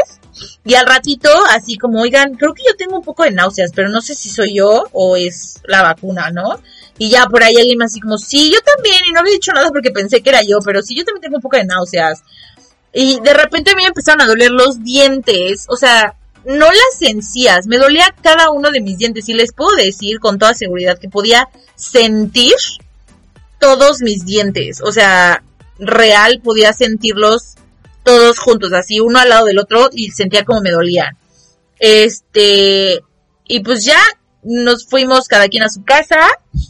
Y 0.64 0.76
al 0.76 0.86
ratito, 0.86 1.30
así 1.50 1.78
como, 1.78 2.02
oigan, 2.02 2.36
creo 2.36 2.54
que 2.54 2.64
yo 2.64 2.76
tengo 2.78 2.98
un 2.98 3.04
poco 3.04 3.24
de 3.24 3.32
náuseas, 3.32 3.72
pero 3.74 3.90
no 3.90 4.02
sé 4.02 4.14
si 4.14 4.30
soy 4.30 4.56
yo 4.56 4.84
o 4.92 5.16
es 5.16 5.62
la 5.66 5.82
vacuna, 5.82 6.30
¿no? 6.30 6.62
Y 7.00 7.10
ya 7.10 7.26
por 7.26 7.44
ahí 7.44 7.56
alguien 7.56 7.78
más 7.80 7.92
así 7.92 8.00
como, 8.00 8.18
sí, 8.18 8.52
yo 8.52 8.60
también, 8.62 9.02
y 9.10 9.14
no 9.14 9.22
he 9.26 9.32
dicho 9.32 9.52
nada 9.52 9.70
porque 9.70 9.92
pensé 9.92 10.22
que 10.22 10.30
era 10.30 10.44
yo, 10.44 10.60
pero 10.64 10.82
sí, 10.84 10.96
yo 10.96 11.04
también 11.06 11.22
tengo 11.22 11.38
un 11.38 11.42
poco 11.42 11.58
de 11.58 11.66
náuseas. 11.66 12.22
Y 12.94 13.20
de 13.22 13.34
repente 13.34 13.72
a 13.72 13.76
mí 13.76 13.84
me 13.84 13.90
empezaron 13.90 14.22
a 14.22 14.28
doler 14.28 14.52
los 14.52 14.84
dientes, 14.84 15.66
o 15.70 15.76
sea, 15.76 16.16
no 16.46 16.66
las 16.66 17.02
encías, 17.02 17.68
me 17.68 17.78
dolía 17.78 18.14
cada 18.22 18.50
uno 18.50 18.72
de 18.72 18.82
mis 18.82 18.98
dientes 18.98 19.28
y 19.30 19.34
les 19.34 19.54
puedo 19.54 19.76
decir 19.76 20.20
con 20.20 20.40
toda 20.40 20.54
seguridad 20.54 20.98
que 20.98 21.10
podía 21.10 21.50
sentir 21.76 22.56
todos 23.60 24.02
mis 24.02 24.26
dientes, 24.26 24.82
o 24.82 24.92
sea, 24.92 25.44
real 25.80 26.42
podía 26.44 26.74
sentirlos 26.74 27.56
todos 28.04 28.40
juntos, 28.40 28.74
así 28.74 29.00
uno 29.00 29.20
al 29.20 29.30
lado 29.30 29.46
del 29.46 29.60
otro 29.60 29.90
y 29.92 30.12
sentía 30.12 30.46
como 30.46 30.62
me 30.62 30.72
dolían. 30.72 31.18
Este, 31.80 33.02
y 33.48 33.60
pues 33.62 33.84
ya 33.86 34.00
nos 34.44 34.86
fuimos 34.86 35.28
cada 35.28 35.48
quien 35.50 35.64
a 35.64 35.70
su 35.70 35.84
casa. 35.84 36.20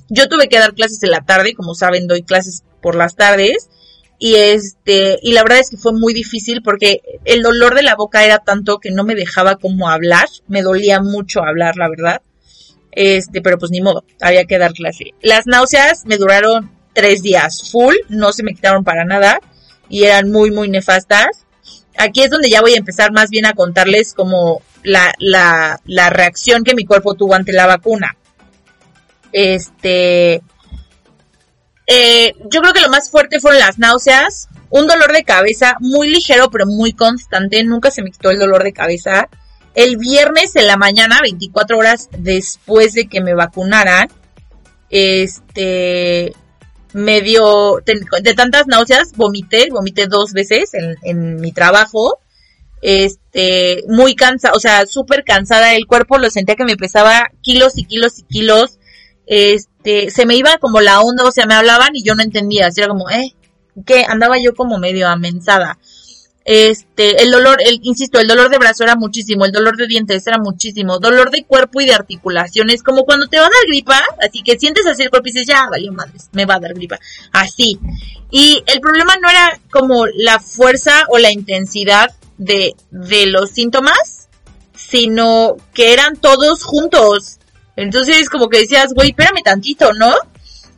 Yo 0.09 0.27
tuve 0.27 0.49
que 0.49 0.59
dar 0.59 0.73
clases 0.73 1.01
en 1.03 1.11
la 1.11 1.21
tarde, 1.21 1.53
como 1.53 1.75
saben, 1.75 2.07
doy 2.07 2.23
clases 2.23 2.63
por 2.81 2.95
las 2.95 3.15
tardes. 3.15 3.69
Y 4.19 4.35
este, 4.35 5.19
y 5.21 5.33
la 5.33 5.43
verdad 5.43 5.59
es 5.59 5.69
que 5.69 5.77
fue 5.77 5.93
muy 5.93 6.13
difícil 6.13 6.63
porque 6.63 7.01
el 7.23 7.43
dolor 7.43 7.75
de 7.75 7.83
la 7.83 7.95
boca 7.95 8.25
era 8.25 8.39
tanto 8.39 8.79
que 8.79 8.89
no 8.89 9.03
me 9.03 9.13
dejaba 9.13 9.57
como 9.57 9.89
hablar. 9.89 10.27
Me 10.47 10.63
dolía 10.63 11.01
mucho 11.01 11.43
hablar, 11.43 11.75
la 11.77 11.87
verdad. 11.87 12.21
Este, 12.91 13.41
pero 13.41 13.59
pues 13.59 13.69
ni 13.69 13.79
modo, 13.79 14.03
había 14.21 14.45
que 14.45 14.57
dar 14.57 14.73
clase. 14.73 15.13
Las 15.21 15.45
náuseas 15.45 16.05
me 16.07 16.17
duraron 16.17 16.71
tres 16.97 17.21
días 17.21 17.69
full, 17.71 17.93
no 18.09 18.33
se 18.33 18.41
me 18.41 18.55
quitaron 18.55 18.83
para 18.83 19.05
nada 19.05 19.39
y 19.87 20.05
eran 20.05 20.31
muy, 20.31 20.49
muy 20.49 20.67
nefastas. 20.67 21.45
Aquí 21.95 22.23
es 22.23 22.31
donde 22.31 22.49
ya 22.49 22.61
voy 22.61 22.73
a 22.73 22.77
empezar 22.77 23.11
más 23.11 23.29
bien 23.29 23.45
a 23.45 23.53
contarles 23.53 24.15
como 24.15 24.63
la, 24.81 25.13
la, 25.19 25.79
la 25.85 26.09
reacción 26.09 26.63
que 26.63 26.73
mi 26.73 26.85
cuerpo 26.85 27.13
tuvo 27.13 27.35
ante 27.35 27.53
la 27.53 27.67
vacuna. 27.67 28.17
Este, 29.31 30.41
eh, 31.85 32.33
yo 32.51 32.61
creo 32.61 32.73
que 32.73 32.81
lo 32.81 32.89
más 32.89 33.11
fuerte 33.11 33.39
fueron 33.39 33.59
las 33.59 33.77
náuseas, 33.77 34.47
un 34.71 34.87
dolor 34.87 35.13
de 35.13 35.23
cabeza 35.23 35.75
muy 35.79 36.09
ligero 36.09 36.49
pero 36.49 36.65
muy 36.65 36.93
constante, 36.93 37.63
nunca 37.63 37.91
se 37.91 38.01
me 38.01 38.09
quitó 38.09 38.31
el 38.31 38.39
dolor 38.39 38.63
de 38.63 38.73
cabeza. 38.73 39.29
El 39.75 39.97
viernes 39.97 40.55
en 40.55 40.65
la 40.65 40.77
mañana, 40.77 41.19
24 41.21 41.77
horas 41.77 42.09
después 42.17 42.93
de 42.93 43.07
que 43.07 43.21
me 43.21 43.35
vacunaran, 43.35 44.09
este, 44.89 46.33
medio, 46.97 47.77
de 47.85 48.33
tantas 48.33 48.67
náuseas, 48.67 49.13
vomité, 49.15 49.69
vomité 49.71 50.07
dos 50.07 50.33
veces 50.33 50.71
en, 51.03 51.39
mi 51.39 51.51
trabajo, 51.51 52.19
este, 52.81 53.83
muy 53.87 54.15
cansada, 54.15 54.55
o 54.55 54.59
sea, 54.59 54.85
súper 54.87 55.23
cansada, 55.23 55.75
el 55.75 55.85
cuerpo 55.85 56.17
lo 56.17 56.29
sentía 56.29 56.55
que 56.55 56.65
me 56.65 56.75
pesaba 56.75 57.29
kilos 57.41 57.77
y 57.77 57.85
kilos 57.85 58.19
y 58.19 58.23
kilos, 58.23 58.79
este, 59.27 60.09
se 60.09 60.25
me 60.25 60.35
iba 60.35 60.57
como 60.57 60.81
la 60.81 61.01
onda, 61.01 61.23
o 61.23 61.31
sea, 61.31 61.45
me 61.45 61.53
hablaban 61.53 61.95
y 61.95 62.03
yo 62.03 62.15
no 62.15 62.23
entendía, 62.23 62.67
así 62.67 62.81
era 62.81 62.89
como, 62.89 63.09
eh, 63.09 63.35
que 63.85 64.03
andaba 64.03 64.37
yo 64.39 64.55
como 64.55 64.79
medio 64.79 65.07
amensada. 65.07 65.77
Este, 66.49 67.21
el 67.23 67.29
dolor, 67.29 67.57
el, 67.59 67.81
insisto, 67.83 68.21
el 68.21 68.27
dolor 68.27 68.49
de 68.49 68.57
brazo 68.57 68.85
era 68.85 68.95
muchísimo, 68.95 69.43
el 69.43 69.51
dolor 69.51 69.75
de 69.75 69.85
dientes 69.85 70.25
era 70.27 70.37
muchísimo, 70.37 70.97
dolor 70.97 71.29
de 71.29 71.43
cuerpo 71.43 71.81
y 71.81 71.85
de 71.85 71.93
articulaciones, 71.93 72.83
como 72.83 73.03
cuando 73.03 73.27
te 73.27 73.37
va 73.37 73.47
a 73.47 73.49
dar 73.49 73.67
gripa, 73.67 74.01
así 74.25 74.43
que 74.43 74.57
sientes 74.57 74.85
así 74.85 75.03
el 75.03 75.09
cuerpo 75.09 75.27
y 75.27 75.33
dices, 75.33 75.45
ya, 75.45 75.67
valió 75.69 75.91
madres, 75.91 76.29
me 76.31 76.45
va 76.45 76.55
a 76.55 76.59
dar 76.61 76.73
gripa, 76.73 76.99
así. 77.33 77.77
Y 78.31 78.63
el 78.65 78.79
problema 78.79 79.17
no 79.21 79.29
era 79.29 79.59
como 79.69 80.05
la 80.07 80.39
fuerza 80.39 81.03
o 81.09 81.17
la 81.17 81.33
intensidad 81.33 82.15
de, 82.37 82.75
de 82.91 83.25
los 83.25 83.49
síntomas, 83.49 84.29
sino 84.73 85.57
que 85.73 85.91
eran 85.91 86.15
todos 86.15 86.63
juntos. 86.63 87.39
Entonces, 87.75 88.29
como 88.29 88.47
que 88.47 88.59
decías, 88.59 88.93
güey, 88.93 89.09
espérame 89.09 89.43
tantito, 89.43 89.91
¿no? 89.91 90.15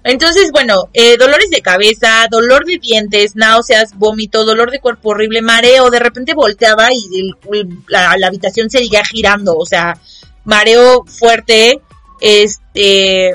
Entonces, 0.03 0.51
bueno, 0.51 0.89
eh, 0.93 1.17
dolores 1.17 1.49
de 1.49 1.61
cabeza, 1.61 2.27
dolor 2.31 2.65
de 2.65 2.77
dientes, 2.77 3.35
náuseas, 3.35 3.97
vómito, 3.97 4.45
dolor 4.45 4.71
de 4.71 4.79
cuerpo 4.79 5.09
horrible, 5.09 5.41
mareo, 5.41 5.89
de 5.89 5.99
repente 5.99 6.33
volteaba 6.33 6.87
y 6.93 7.33
la, 7.87 8.11
habitación 8.25 8.69
seguía 8.69 9.03
girando, 9.03 9.55
o 9.57 9.65
sea, 9.65 9.99
mareo 10.45 11.03
fuerte, 11.05 11.81
este, 12.21 13.31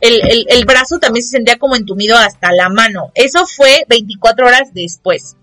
el, 0.00 0.46
el, 0.48 0.64
brazo 0.64 0.98
también 0.98 1.24
se 1.24 1.30
sentía 1.30 1.58
como 1.58 1.76
entumido 1.76 2.16
hasta 2.16 2.52
la 2.52 2.68
mano. 2.68 3.12
Eso 3.14 3.46
fue 3.46 3.84
24 3.88 4.46
horas 4.46 4.74
después. 4.74 5.36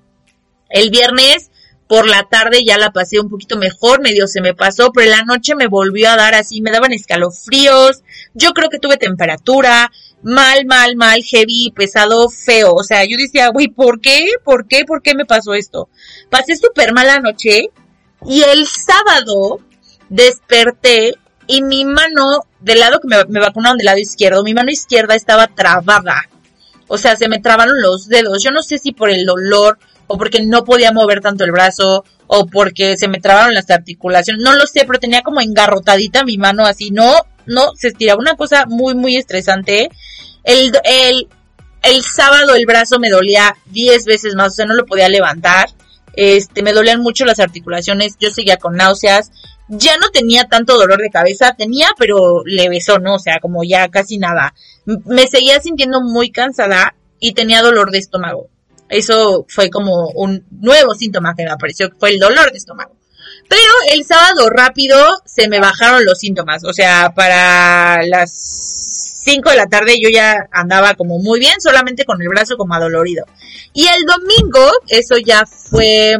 El 0.69 0.89
viernes 0.89 1.49
por 1.91 2.07
la 2.07 2.23
tarde 2.23 2.63
ya 2.63 2.77
la 2.77 2.93
pasé 2.93 3.19
un 3.19 3.27
poquito 3.27 3.57
mejor, 3.57 3.99
medio 4.01 4.25
se 4.25 4.39
me 4.39 4.53
pasó, 4.53 4.93
pero 4.93 5.07
en 5.07 5.11
la 5.11 5.23
noche 5.23 5.55
me 5.55 5.67
volvió 5.67 6.09
a 6.09 6.15
dar 6.15 6.35
así, 6.35 6.61
me 6.61 6.71
daban 6.71 6.93
escalofríos, 6.93 8.03
yo 8.33 8.51
creo 8.51 8.69
que 8.69 8.79
tuve 8.79 8.95
temperatura, 8.95 9.91
mal, 10.23 10.65
mal, 10.65 10.95
mal, 10.95 11.21
heavy, 11.23 11.71
pesado, 11.75 12.29
feo. 12.29 12.73
O 12.73 12.83
sea, 12.83 13.03
yo 13.05 13.17
decía, 13.17 13.49
güey, 13.49 13.67
¿por 13.67 13.99
qué? 14.01 14.25
¿Por 14.43 14.67
qué? 14.67 14.85
¿Por 14.85 15.01
qué 15.01 15.15
me 15.15 15.25
pasó 15.25 15.53
esto? 15.53 15.89
Pasé 16.29 16.55
súper 16.55 16.93
mala 16.93 17.19
noche 17.19 17.69
y 18.25 18.43
el 18.43 18.65
sábado 18.67 19.59
desperté 20.09 21.15
y 21.47 21.61
mi 21.63 21.85
mano, 21.85 22.45
del 22.59 22.79
lado 22.79 22.99
que 22.99 23.07
me, 23.07 23.23
me 23.25 23.39
vacunaron 23.39 23.77
del 23.77 23.85
lado 23.85 23.97
izquierdo, 23.97 24.43
mi 24.43 24.53
mano 24.53 24.71
izquierda 24.71 25.15
estaba 25.15 25.47
trabada. 25.47 26.29
O 26.87 26.97
sea, 26.97 27.15
se 27.15 27.29
me 27.29 27.39
trabaron 27.39 27.81
los 27.81 28.07
dedos. 28.07 28.43
Yo 28.43 28.51
no 28.51 28.63
sé 28.63 28.77
si 28.77 28.91
por 28.91 29.09
el 29.09 29.25
dolor 29.25 29.79
o 30.07 30.17
porque 30.17 30.45
no 30.45 30.65
podía 30.65 30.91
mover 30.91 31.21
tanto 31.21 31.45
el 31.45 31.51
brazo 31.51 32.03
o 32.27 32.45
porque 32.45 32.97
se 32.97 33.07
me 33.07 33.21
trabaron 33.21 33.53
las 33.53 33.69
articulaciones. 33.69 34.43
No 34.43 34.55
lo 34.55 34.67
sé, 34.67 34.83
pero 34.85 34.99
tenía 34.99 35.21
como 35.21 35.39
engarrotadita 35.39 36.25
mi 36.25 36.37
mano 36.37 36.65
así. 36.65 36.91
No, 36.91 37.13
no, 37.45 37.71
se 37.75 37.89
estiraba 37.89 38.19
una 38.19 38.35
cosa 38.35 38.65
muy, 38.67 38.95
muy 38.95 39.17
estresante. 39.17 39.89
El, 40.43 40.71
el, 40.83 41.27
el 41.83 42.03
sábado 42.03 42.55
el 42.55 42.65
brazo 42.65 42.99
me 42.99 43.09
dolía 43.09 43.55
10 43.67 44.05
veces 44.05 44.35
más, 44.35 44.53
o 44.53 44.55
sea, 44.55 44.65
no 44.65 44.73
lo 44.73 44.85
podía 44.85 45.09
levantar. 45.09 45.69
Este, 46.13 46.61
me 46.61 46.73
dolían 46.73 47.01
mucho 47.01 47.25
las 47.25 47.39
articulaciones, 47.39 48.17
yo 48.19 48.29
seguía 48.31 48.57
con 48.57 48.75
náuseas. 48.75 49.31
ya 49.69 49.97
no 49.97 50.09
tenía 50.09 50.45
tanto 50.45 50.77
dolor 50.77 50.99
de 50.99 51.09
cabeza, 51.09 51.55
tenía, 51.57 51.87
pero 51.97 52.43
le 52.45 52.69
besó, 52.69 52.99
¿no? 52.99 53.15
O 53.15 53.19
sea, 53.19 53.39
como 53.39 53.63
ya 53.63 53.87
casi 53.89 54.17
nada. 54.17 54.53
Me 54.85 55.27
seguía 55.27 55.59
sintiendo 55.61 56.01
muy 56.01 56.31
cansada 56.31 56.95
y 57.19 57.33
tenía 57.33 57.61
dolor 57.61 57.91
de 57.91 57.99
estómago. 57.99 58.49
Eso 58.89 59.45
fue 59.47 59.69
como 59.69 60.09
un 60.09 60.45
nuevo 60.51 60.93
síntoma 60.95 61.33
que 61.35 61.45
me 61.45 61.51
apareció, 61.51 61.89
fue 61.97 62.09
el 62.09 62.19
dolor 62.19 62.51
de 62.51 62.57
estómago. 62.57 63.00
Pero 63.51 63.73
el 63.93 64.05
sábado 64.05 64.49
rápido 64.49 64.97
se 65.25 65.49
me 65.49 65.59
bajaron 65.59 66.05
los 66.05 66.19
síntomas. 66.19 66.63
O 66.63 66.71
sea, 66.71 67.11
para 67.13 68.01
las 68.03 68.31
5 69.25 69.49
de 69.49 69.57
la 69.57 69.65
tarde 69.65 69.99
yo 70.01 70.07
ya 70.07 70.47
andaba 70.53 70.93
como 70.93 71.19
muy 71.19 71.37
bien, 71.37 71.59
solamente 71.59 72.05
con 72.05 72.21
el 72.21 72.29
brazo 72.29 72.55
como 72.55 72.75
adolorido. 72.75 73.25
Y 73.73 73.87
el 73.87 74.05
domingo, 74.05 74.71
eso 74.87 75.17
ya 75.17 75.45
fue... 75.45 76.17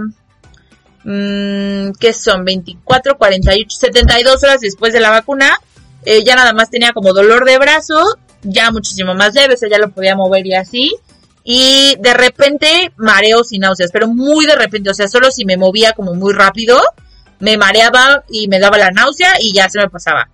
Mmm, 1.06 1.92
¿Qué 1.98 2.12
son? 2.12 2.44
24, 2.44 3.18
48, 3.18 3.78
72 3.80 4.44
horas 4.44 4.60
después 4.60 4.92
de 4.92 5.00
la 5.00 5.12
vacuna. 5.12 5.58
Eh, 6.04 6.26
ya 6.26 6.36
nada 6.36 6.52
más 6.52 6.70
tenía 6.70 6.92
como 6.92 7.14
dolor 7.14 7.46
de 7.46 7.58
brazo, 7.60 8.18
ya 8.42 8.72
muchísimo 8.72 9.14
más 9.14 9.36
leve, 9.36 9.54
o 9.54 9.58
sea, 9.58 9.70
ya 9.70 9.78
lo 9.78 9.92
podía 9.92 10.18
mover 10.18 10.46
y 10.46 10.56
así. 10.56 10.98
Y 11.46 11.96
de 11.98 12.14
repente 12.14 12.92
mareos 12.98 13.54
y 13.54 13.60
náuseas, 13.60 13.92
pero 13.94 14.10
muy 14.10 14.46
de 14.46 14.56
repente, 14.56 14.90
o 14.90 14.94
sea, 14.94 15.08
solo 15.08 15.32
si 15.32 15.46
me 15.46 15.56
movía 15.56 15.94
como 15.94 16.14
muy 16.14 16.34
rápido, 16.34 16.82
me 17.42 17.58
mareaba 17.58 18.24
y 18.30 18.48
me 18.48 18.60
daba 18.60 18.78
la 18.78 18.92
náusea 18.92 19.34
y 19.40 19.54
ya 19.54 19.68
se 19.70 19.80
me 19.80 19.90
pasaba. 19.90 20.30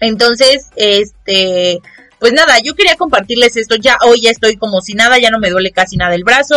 Entonces, 0.00 0.68
este, 0.76 1.80
pues 2.18 2.32
nada, 2.32 2.58
yo 2.64 2.74
quería 2.74 2.96
compartirles 2.96 3.56
esto. 3.56 3.76
Ya 3.76 3.98
hoy 4.06 4.22
ya 4.22 4.30
estoy 4.30 4.56
como 4.56 4.80
si 4.80 4.94
nada, 4.94 5.18
ya 5.18 5.30
no 5.30 5.38
me 5.38 5.50
duele 5.50 5.72
casi 5.72 5.96
nada 5.96 6.14
el 6.14 6.24
brazo. 6.24 6.56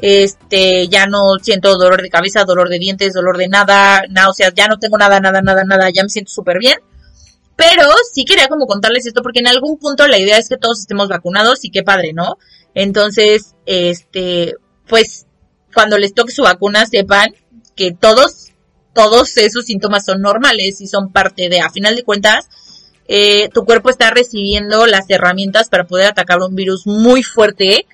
Este, 0.00 0.88
ya 0.88 1.06
no 1.06 1.34
siento 1.42 1.76
dolor 1.76 2.00
de 2.00 2.08
cabeza, 2.08 2.44
dolor 2.44 2.70
de 2.70 2.78
dientes, 2.78 3.12
dolor 3.12 3.36
de 3.36 3.48
nada, 3.48 4.02
náuseas, 4.08 4.54
ya 4.54 4.66
no 4.66 4.78
tengo 4.78 4.96
nada, 4.96 5.20
nada, 5.20 5.42
nada, 5.42 5.62
nada, 5.64 5.90
ya 5.90 6.02
me 6.02 6.08
siento 6.08 6.32
súper 6.32 6.58
bien. 6.58 6.78
Pero 7.54 7.84
sí 8.10 8.24
quería 8.24 8.48
como 8.48 8.66
contarles 8.66 9.04
esto 9.04 9.22
porque 9.22 9.40
en 9.40 9.46
algún 9.46 9.78
punto 9.78 10.08
la 10.08 10.18
idea 10.18 10.38
es 10.38 10.48
que 10.48 10.56
todos 10.56 10.80
estemos 10.80 11.08
vacunados 11.08 11.62
y 11.66 11.70
qué 11.70 11.82
padre, 11.82 12.14
¿no? 12.14 12.38
Entonces, 12.74 13.54
este, 13.66 14.54
pues 14.88 15.26
cuando 15.74 15.98
les 15.98 16.14
toque 16.14 16.32
su 16.32 16.42
vacuna 16.42 16.86
sepan 16.86 17.34
que 17.76 17.92
todos 17.92 18.49
todos 18.92 19.36
esos 19.36 19.64
síntomas 19.64 20.04
son 20.04 20.20
normales 20.20 20.80
y 20.80 20.86
son 20.86 21.12
parte 21.12 21.48
de, 21.48 21.60
a 21.60 21.70
final 21.70 21.96
de 21.96 22.02
cuentas, 22.02 22.48
eh, 23.08 23.48
tu 23.52 23.64
cuerpo 23.64 23.90
está 23.90 24.10
recibiendo 24.10 24.86
las 24.86 25.08
herramientas 25.08 25.68
para 25.68 25.84
poder 25.84 26.06
atacar 26.06 26.38
un 26.40 26.54
virus 26.54 26.86
muy 26.86 27.22
fuerte 27.22 27.86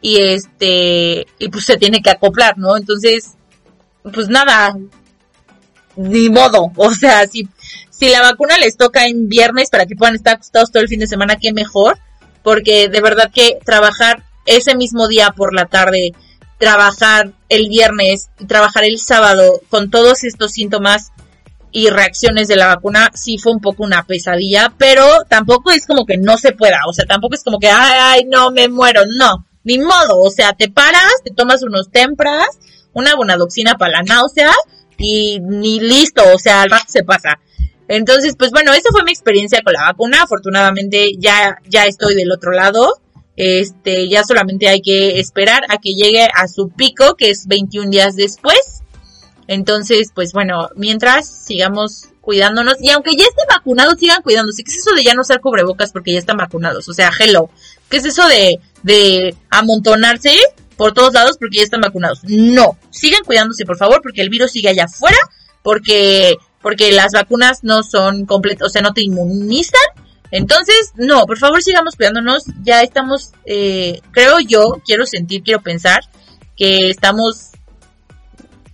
y 0.00 0.18
este, 0.18 1.26
y 1.38 1.48
pues 1.50 1.64
se 1.64 1.76
tiene 1.76 2.02
que 2.02 2.10
acoplar, 2.10 2.56
¿no? 2.56 2.76
Entonces, 2.76 3.34
pues 4.12 4.28
nada, 4.28 4.76
ni 5.96 6.30
modo, 6.30 6.70
o 6.76 6.90
sea, 6.94 7.26
si, 7.26 7.48
si 7.90 8.08
la 8.08 8.22
vacuna 8.22 8.58
les 8.58 8.76
toca 8.76 9.06
en 9.06 9.28
viernes 9.28 9.70
para 9.70 9.86
que 9.86 9.96
puedan 9.96 10.14
estar 10.14 10.36
acostados 10.36 10.70
todo 10.70 10.82
el 10.82 10.88
fin 10.88 11.00
de 11.00 11.06
semana, 11.06 11.36
qué 11.36 11.52
mejor, 11.52 11.98
porque 12.42 12.88
de 12.88 13.00
verdad 13.00 13.30
que 13.34 13.58
trabajar 13.64 14.24
ese 14.46 14.74
mismo 14.74 15.08
día 15.08 15.32
por 15.36 15.54
la 15.54 15.66
tarde, 15.66 16.12
trabajar 16.60 17.32
el 17.48 17.68
viernes 17.68 18.28
y 18.38 18.44
trabajar 18.44 18.84
el 18.84 18.98
sábado 18.98 19.60
con 19.70 19.90
todos 19.90 20.22
estos 20.24 20.52
síntomas 20.52 21.10
y 21.72 21.88
reacciones 21.88 22.48
de 22.48 22.56
la 22.56 22.66
vacuna, 22.66 23.10
sí 23.14 23.38
fue 23.38 23.52
un 23.52 23.60
poco 23.60 23.82
una 23.82 24.04
pesadilla, 24.04 24.72
pero 24.76 25.04
tampoco 25.28 25.70
es 25.70 25.86
como 25.86 26.04
que 26.04 26.18
no 26.18 26.36
se 26.36 26.52
pueda, 26.52 26.80
o 26.86 26.92
sea, 26.92 27.06
tampoco 27.06 27.34
es 27.34 27.42
como 27.42 27.58
que, 27.58 27.68
ay, 27.68 27.98
ay, 28.00 28.24
no, 28.28 28.50
me 28.50 28.68
muero, 28.68 29.02
no, 29.18 29.46
ni 29.64 29.78
modo, 29.78 30.20
o 30.20 30.30
sea, 30.30 30.52
te 30.52 30.70
paras, 30.70 31.14
te 31.24 31.30
tomas 31.30 31.62
unos 31.62 31.90
tempras, 31.90 32.58
una 32.92 33.14
bonadoxina 33.14 33.76
para 33.76 33.92
la 33.92 34.02
náusea 34.02 34.52
y 34.98 35.40
ni 35.40 35.80
listo, 35.80 36.22
o 36.34 36.38
sea, 36.38 36.62
al 36.62 36.70
rato 36.70 36.86
se 36.88 37.04
pasa. 37.04 37.38
Entonces, 37.88 38.34
pues 38.38 38.50
bueno, 38.50 38.72
esa 38.72 38.90
fue 38.90 39.02
mi 39.02 39.12
experiencia 39.12 39.62
con 39.62 39.72
la 39.72 39.84
vacuna, 39.84 40.24
afortunadamente 40.24 41.12
ya, 41.18 41.58
ya 41.68 41.84
estoy 41.84 42.14
del 42.14 42.32
otro 42.32 42.52
lado, 42.52 43.00
este, 43.36 44.08
ya 44.08 44.22
solamente 44.24 44.68
hay 44.68 44.82
que 44.82 45.18
esperar 45.20 45.62
a 45.68 45.78
que 45.78 45.94
llegue 45.94 46.28
a 46.34 46.48
su 46.48 46.68
pico, 46.70 47.14
que 47.16 47.30
es 47.30 47.46
21 47.46 47.90
días 47.90 48.16
después. 48.16 48.82
Entonces, 49.46 50.12
pues 50.14 50.32
bueno, 50.32 50.68
mientras 50.76 51.28
sigamos 51.28 52.10
cuidándonos 52.20 52.76
y 52.80 52.90
aunque 52.90 53.16
ya 53.16 53.24
estén 53.24 53.46
vacunados, 53.48 53.98
sigan 53.98 54.22
cuidándose. 54.22 54.62
¿Qué 54.62 54.70
es 54.70 54.78
eso 54.78 54.94
de 54.94 55.02
ya 55.02 55.14
no 55.14 55.22
usar 55.22 55.40
cubrebocas 55.40 55.90
porque 55.90 56.12
ya 56.12 56.18
están 56.18 56.36
vacunados? 56.36 56.88
O 56.88 56.92
sea, 56.92 57.10
hello. 57.18 57.50
¿Qué 57.88 57.96
es 57.96 58.04
eso 58.04 58.26
de, 58.28 58.60
de 58.82 59.34
amontonarse 59.50 60.36
por 60.76 60.92
todos 60.92 61.12
lados 61.14 61.36
porque 61.38 61.58
ya 61.58 61.64
están 61.64 61.80
vacunados? 61.80 62.20
No, 62.24 62.78
sigan 62.90 63.24
cuidándose 63.24 63.64
por 63.64 63.76
favor 63.76 64.00
porque 64.02 64.22
el 64.22 64.28
virus 64.28 64.52
sigue 64.52 64.68
allá 64.68 64.84
afuera, 64.84 65.18
porque, 65.62 66.36
porque 66.62 66.92
las 66.92 67.12
vacunas 67.12 67.64
no 67.64 67.82
son 67.82 68.26
completas, 68.26 68.68
o 68.68 68.70
sea, 68.70 68.82
no 68.82 68.92
te 68.92 69.02
inmunizan 69.02 69.80
entonces, 70.30 70.92
no, 70.96 71.24
por 71.24 71.38
favor 71.38 71.62
sigamos 71.62 71.96
cuidándonos. 71.96 72.44
Ya 72.62 72.82
estamos, 72.82 73.32
eh, 73.44 74.00
creo 74.12 74.38
yo, 74.40 74.80
quiero 74.84 75.06
sentir, 75.06 75.42
quiero 75.42 75.60
pensar 75.60 76.00
que 76.56 76.90
estamos 76.90 77.50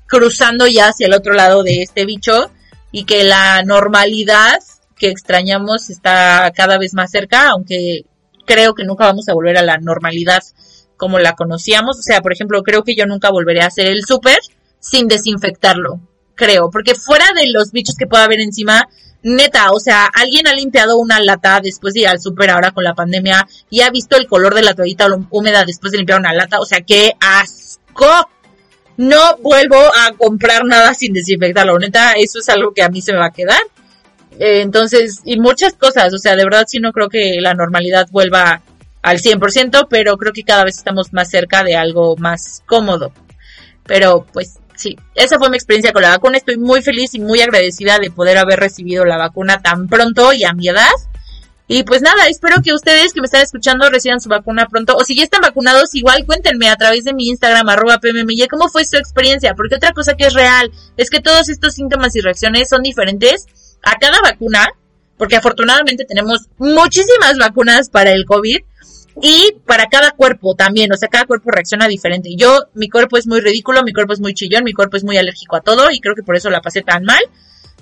cruzando 0.06 0.66
ya 0.66 0.88
hacia 0.88 1.06
el 1.06 1.14
otro 1.14 1.32
lado 1.32 1.62
de 1.62 1.82
este 1.82 2.04
bicho 2.04 2.50
y 2.92 3.04
que 3.04 3.24
la 3.24 3.62
normalidad 3.62 4.58
que 4.96 5.08
extrañamos 5.08 5.90
está 5.90 6.50
cada 6.54 6.78
vez 6.78 6.94
más 6.94 7.10
cerca, 7.10 7.50
aunque 7.50 8.02
creo 8.46 8.74
que 8.74 8.84
nunca 8.84 9.04
vamos 9.04 9.28
a 9.28 9.34
volver 9.34 9.58
a 9.58 9.62
la 9.62 9.78
normalidad 9.78 10.42
como 10.96 11.18
la 11.18 11.34
conocíamos. 11.34 11.98
O 11.98 12.02
sea, 12.02 12.20
por 12.20 12.32
ejemplo, 12.32 12.62
creo 12.62 12.82
que 12.82 12.94
yo 12.94 13.06
nunca 13.06 13.30
volveré 13.30 13.62
a 13.62 13.66
hacer 13.66 13.86
el 13.86 14.04
súper 14.06 14.38
sin 14.80 15.08
desinfectarlo, 15.08 16.00
creo, 16.34 16.70
porque 16.70 16.94
fuera 16.94 17.26
de 17.34 17.48
los 17.50 17.72
bichos 17.72 17.96
que 17.96 18.06
pueda 18.06 18.24
haber 18.24 18.40
encima, 18.40 18.88
neta, 19.26 19.72
o 19.72 19.80
sea, 19.80 20.06
alguien 20.06 20.46
ha 20.46 20.54
limpiado 20.54 20.98
una 20.98 21.18
lata 21.18 21.60
después 21.60 21.94
de 21.94 22.00
ir 22.00 22.08
al 22.08 22.20
súper 22.20 22.48
ahora 22.50 22.70
con 22.70 22.84
la 22.84 22.94
pandemia 22.94 23.46
y 23.68 23.80
ha 23.80 23.90
visto 23.90 24.16
el 24.16 24.28
color 24.28 24.54
de 24.54 24.62
la 24.62 24.74
toallita 24.74 25.08
húmeda 25.30 25.64
después 25.64 25.90
de 25.90 25.98
limpiar 25.98 26.20
una 26.20 26.32
lata, 26.32 26.60
o 26.60 26.64
sea, 26.64 26.80
qué 26.82 27.12
asco. 27.20 28.30
No 28.96 29.36
vuelvo 29.38 29.76
a 29.76 30.12
comprar 30.12 30.64
nada 30.64 30.94
sin 30.94 31.12
desinfectarlo, 31.12 31.76
neta, 31.78 32.12
eso 32.12 32.38
es 32.38 32.48
algo 32.48 32.72
que 32.72 32.82
a 32.82 32.88
mí 32.88 33.02
se 33.02 33.12
me 33.12 33.18
va 33.18 33.26
a 33.26 33.32
quedar. 33.32 33.60
Eh, 34.38 34.60
entonces, 34.60 35.22
y 35.24 35.40
muchas 35.40 35.74
cosas, 35.74 36.14
o 36.14 36.18
sea, 36.18 36.36
de 36.36 36.44
verdad 36.44 36.64
sí 36.68 36.78
no 36.78 36.92
creo 36.92 37.08
que 37.08 37.40
la 37.40 37.52
normalidad 37.52 38.06
vuelva 38.12 38.62
al 39.02 39.18
100%, 39.18 39.88
pero 39.90 40.16
creo 40.18 40.32
que 40.32 40.44
cada 40.44 40.64
vez 40.64 40.76
estamos 40.76 41.12
más 41.12 41.30
cerca 41.30 41.64
de 41.64 41.74
algo 41.74 42.16
más 42.16 42.62
cómodo. 42.64 43.12
Pero 43.84 44.24
pues 44.32 44.60
sí, 44.76 44.96
esa 45.14 45.38
fue 45.38 45.50
mi 45.50 45.56
experiencia 45.56 45.92
con 45.92 46.02
la 46.02 46.10
vacuna. 46.10 46.38
Estoy 46.38 46.56
muy 46.56 46.82
feliz 46.82 47.14
y 47.14 47.20
muy 47.20 47.40
agradecida 47.40 47.98
de 47.98 48.10
poder 48.10 48.38
haber 48.38 48.60
recibido 48.60 49.04
la 49.04 49.16
vacuna 49.16 49.60
tan 49.60 49.88
pronto 49.88 50.32
y 50.32 50.44
a 50.44 50.52
mi 50.52 50.68
edad. 50.68 50.90
Y 51.68 51.82
pues 51.82 52.00
nada, 52.00 52.28
espero 52.28 52.62
que 52.62 52.72
ustedes 52.72 53.12
que 53.12 53.20
me 53.20 53.24
están 53.24 53.42
escuchando 53.42 53.90
reciban 53.90 54.20
su 54.20 54.28
vacuna 54.28 54.66
pronto. 54.68 54.96
O 54.96 55.04
si 55.04 55.16
ya 55.16 55.24
están 55.24 55.40
vacunados, 55.40 55.94
igual 55.94 56.24
cuéntenme 56.24 56.68
a 56.68 56.76
través 56.76 57.04
de 57.04 57.12
mi 57.12 57.26
Instagram, 57.26 57.68
arroba 57.68 57.98
cómo 58.48 58.68
fue 58.68 58.84
su 58.84 58.96
experiencia. 58.96 59.54
Porque 59.54 59.74
otra 59.74 59.92
cosa 59.92 60.14
que 60.14 60.26
es 60.26 60.34
real 60.34 60.70
es 60.96 61.10
que 61.10 61.20
todos 61.20 61.48
estos 61.48 61.74
síntomas 61.74 62.14
y 62.14 62.20
reacciones 62.20 62.68
son 62.68 62.82
diferentes 62.82 63.46
a 63.82 63.96
cada 63.98 64.20
vacuna. 64.22 64.68
Porque 65.18 65.36
afortunadamente 65.36 66.04
tenemos 66.04 66.46
muchísimas 66.58 67.38
vacunas 67.38 67.90
para 67.90 68.12
el 68.12 68.26
COVID 68.26 68.58
y 69.22 69.56
para 69.64 69.86
cada 69.86 70.10
cuerpo 70.10 70.54
también, 70.54 70.92
o 70.92 70.96
sea, 70.96 71.08
cada 71.08 71.24
cuerpo 71.24 71.50
reacciona 71.50 71.88
diferente. 71.88 72.30
Yo, 72.36 72.66
mi 72.74 72.88
cuerpo 72.88 73.16
es 73.16 73.26
muy 73.26 73.40
ridículo, 73.40 73.82
mi 73.82 73.92
cuerpo 73.92 74.12
es 74.12 74.20
muy 74.20 74.34
chillón, 74.34 74.64
mi 74.64 74.72
cuerpo 74.72 74.96
es 74.96 75.04
muy 75.04 75.16
alérgico 75.16 75.56
a 75.56 75.60
todo 75.60 75.90
y 75.90 76.00
creo 76.00 76.14
que 76.14 76.22
por 76.22 76.36
eso 76.36 76.50
la 76.50 76.60
pasé 76.60 76.82
tan 76.82 77.04
mal. 77.04 77.20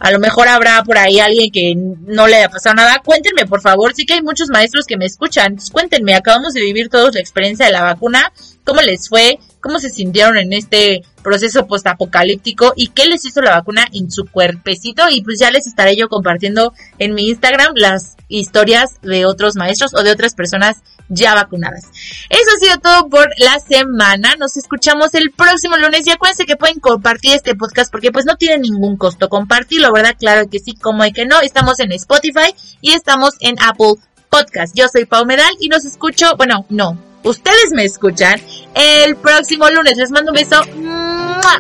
A 0.00 0.10
lo 0.10 0.18
mejor 0.18 0.48
habrá 0.48 0.82
por 0.82 0.98
ahí 0.98 1.20
alguien 1.20 1.50
que 1.52 1.74
no 1.76 2.26
le 2.26 2.36
haya 2.36 2.48
pasado 2.48 2.74
nada. 2.74 3.00
Cuéntenme, 3.04 3.46
por 3.46 3.60
favor. 3.60 3.94
Sí 3.94 4.06
que 4.06 4.14
hay 4.14 4.22
muchos 4.22 4.48
maestros 4.48 4.86
que 4.86 4.96
me 4.96 5.06
escuchan. 5.06 5.56
cuéntenme, 5.72 6.14
acabamos 6.14 6.52
de 6.52 6.62
vivir 6.62 6.88
todos 6.88 7.14
la 7.14 7.20
experiencia 7.20 7.66
de 7.66 7.72
la 7.72 7.82
vacuna. 7.82 8.32
¿Cómo 8.64 8.80
les 8.80 9.08
fue? 9.08 9.38
¿Cómo 9.60 9.78
se 9.78 9.90
sintieron 9.90 10.36
en 10.36 10.52
este 10.52 11.02
proceso 11.24 11.66
postapocalíptico? 11.66 12.72
¿Y 12.76 12.88
qué 12.88 13.06
les 13.06 13.24
hizo 13.24 13.42
la 13.42 13.56
vacuna 13.56 13.84
en 13.92 14.12
su 14.12 14.26
cuerpecito? 14.26 15.02
Y 15.10 15.22
pues 15.22 15.40
ya 15.40 15.50
les 15.50 15.66
estaré 15.66 15.96
yo 15.96 16.08
compartiendo 16.08 16.72
en 17.00 17.14
mi 17.14 17.28
Instagram 17.28 17.72
las 17.74 18.14
historias 18.28 19.00
de 19.02 19.26
otros 19.26 19.56
maestros 19.56 19.92
o 19.94 20.04
de 20.04 20.12
otras 20.12 20.34
personas 20.34 20.82
ya 21.08 21.34
vacunadas. 21.34 21.84
Eso 22.30 22.50
ha 22.56 22.64
sido 22.64 22.78
todo 22.78 23.08
por 23.08 23.28
la 23.38 23.58
semana. 23.58 24.36
Nos 24.38 24.56
escuchamos 24.56 25.14
el 25.14 25.32
próximo 25.32 25.76
lunes 25.76 26.06
y 26.06 26.10
acuérdense 26.10 26.46
que 26.46 26.56
pueden 26.56 26.80
compartir 26.80 27.34
este 27.34 27.54
podcast 27.54 27.90
porque 27.90 28.12
pues 28.12 28.24
no 28.24 28.36
tiene 28.36 28.58
ningún 28.58 28.96
costo 28.96 29.28
compartirlo, 29.28 29.92
¿verdad? 29.92 30.16
Claro 30.18 30.48
que 30.48 30.60
sí, 30.60 30.74
como 30.74 31.02
hay 31.02 31.12
que 31.12 31.26
no. 31.26 31.40
Estamos 31.40 31.80
en 31.80 31.92
Spotify 31.92 32.54
y 32.80 32.92
estamos 32.92 33.34
en 33.40 33.56
Apple 33.60 33.94
Podcast. 34.30 34.76
Yo 34.76 34.86
soy 34.88 35.04
Pau 35.04 35.24
Medal 35.26 35.52
y 35.60 35.68
nos 35.68 35.84
escucho, 35.84 36.36
bueno, 36.36 36.66
no, 36.68 36.98
ustedes 37.24 37.72
me 37.72 37.84
escuchan 37.84 38.40
el 38.74 39.16
próximo 39.16 39.68
lunes. 39.70 39.96
Les 39.96 40.10
mando 40.10 40.30
un 40.32 40.36
beso 40.36 40.62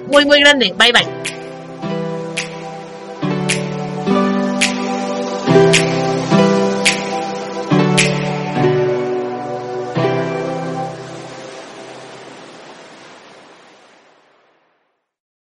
muy, 0.06 0.24
muy 0.24 0.40
grande. 0.40 0.72
Bye, 0.78 0.92
bye. 0.92 1.34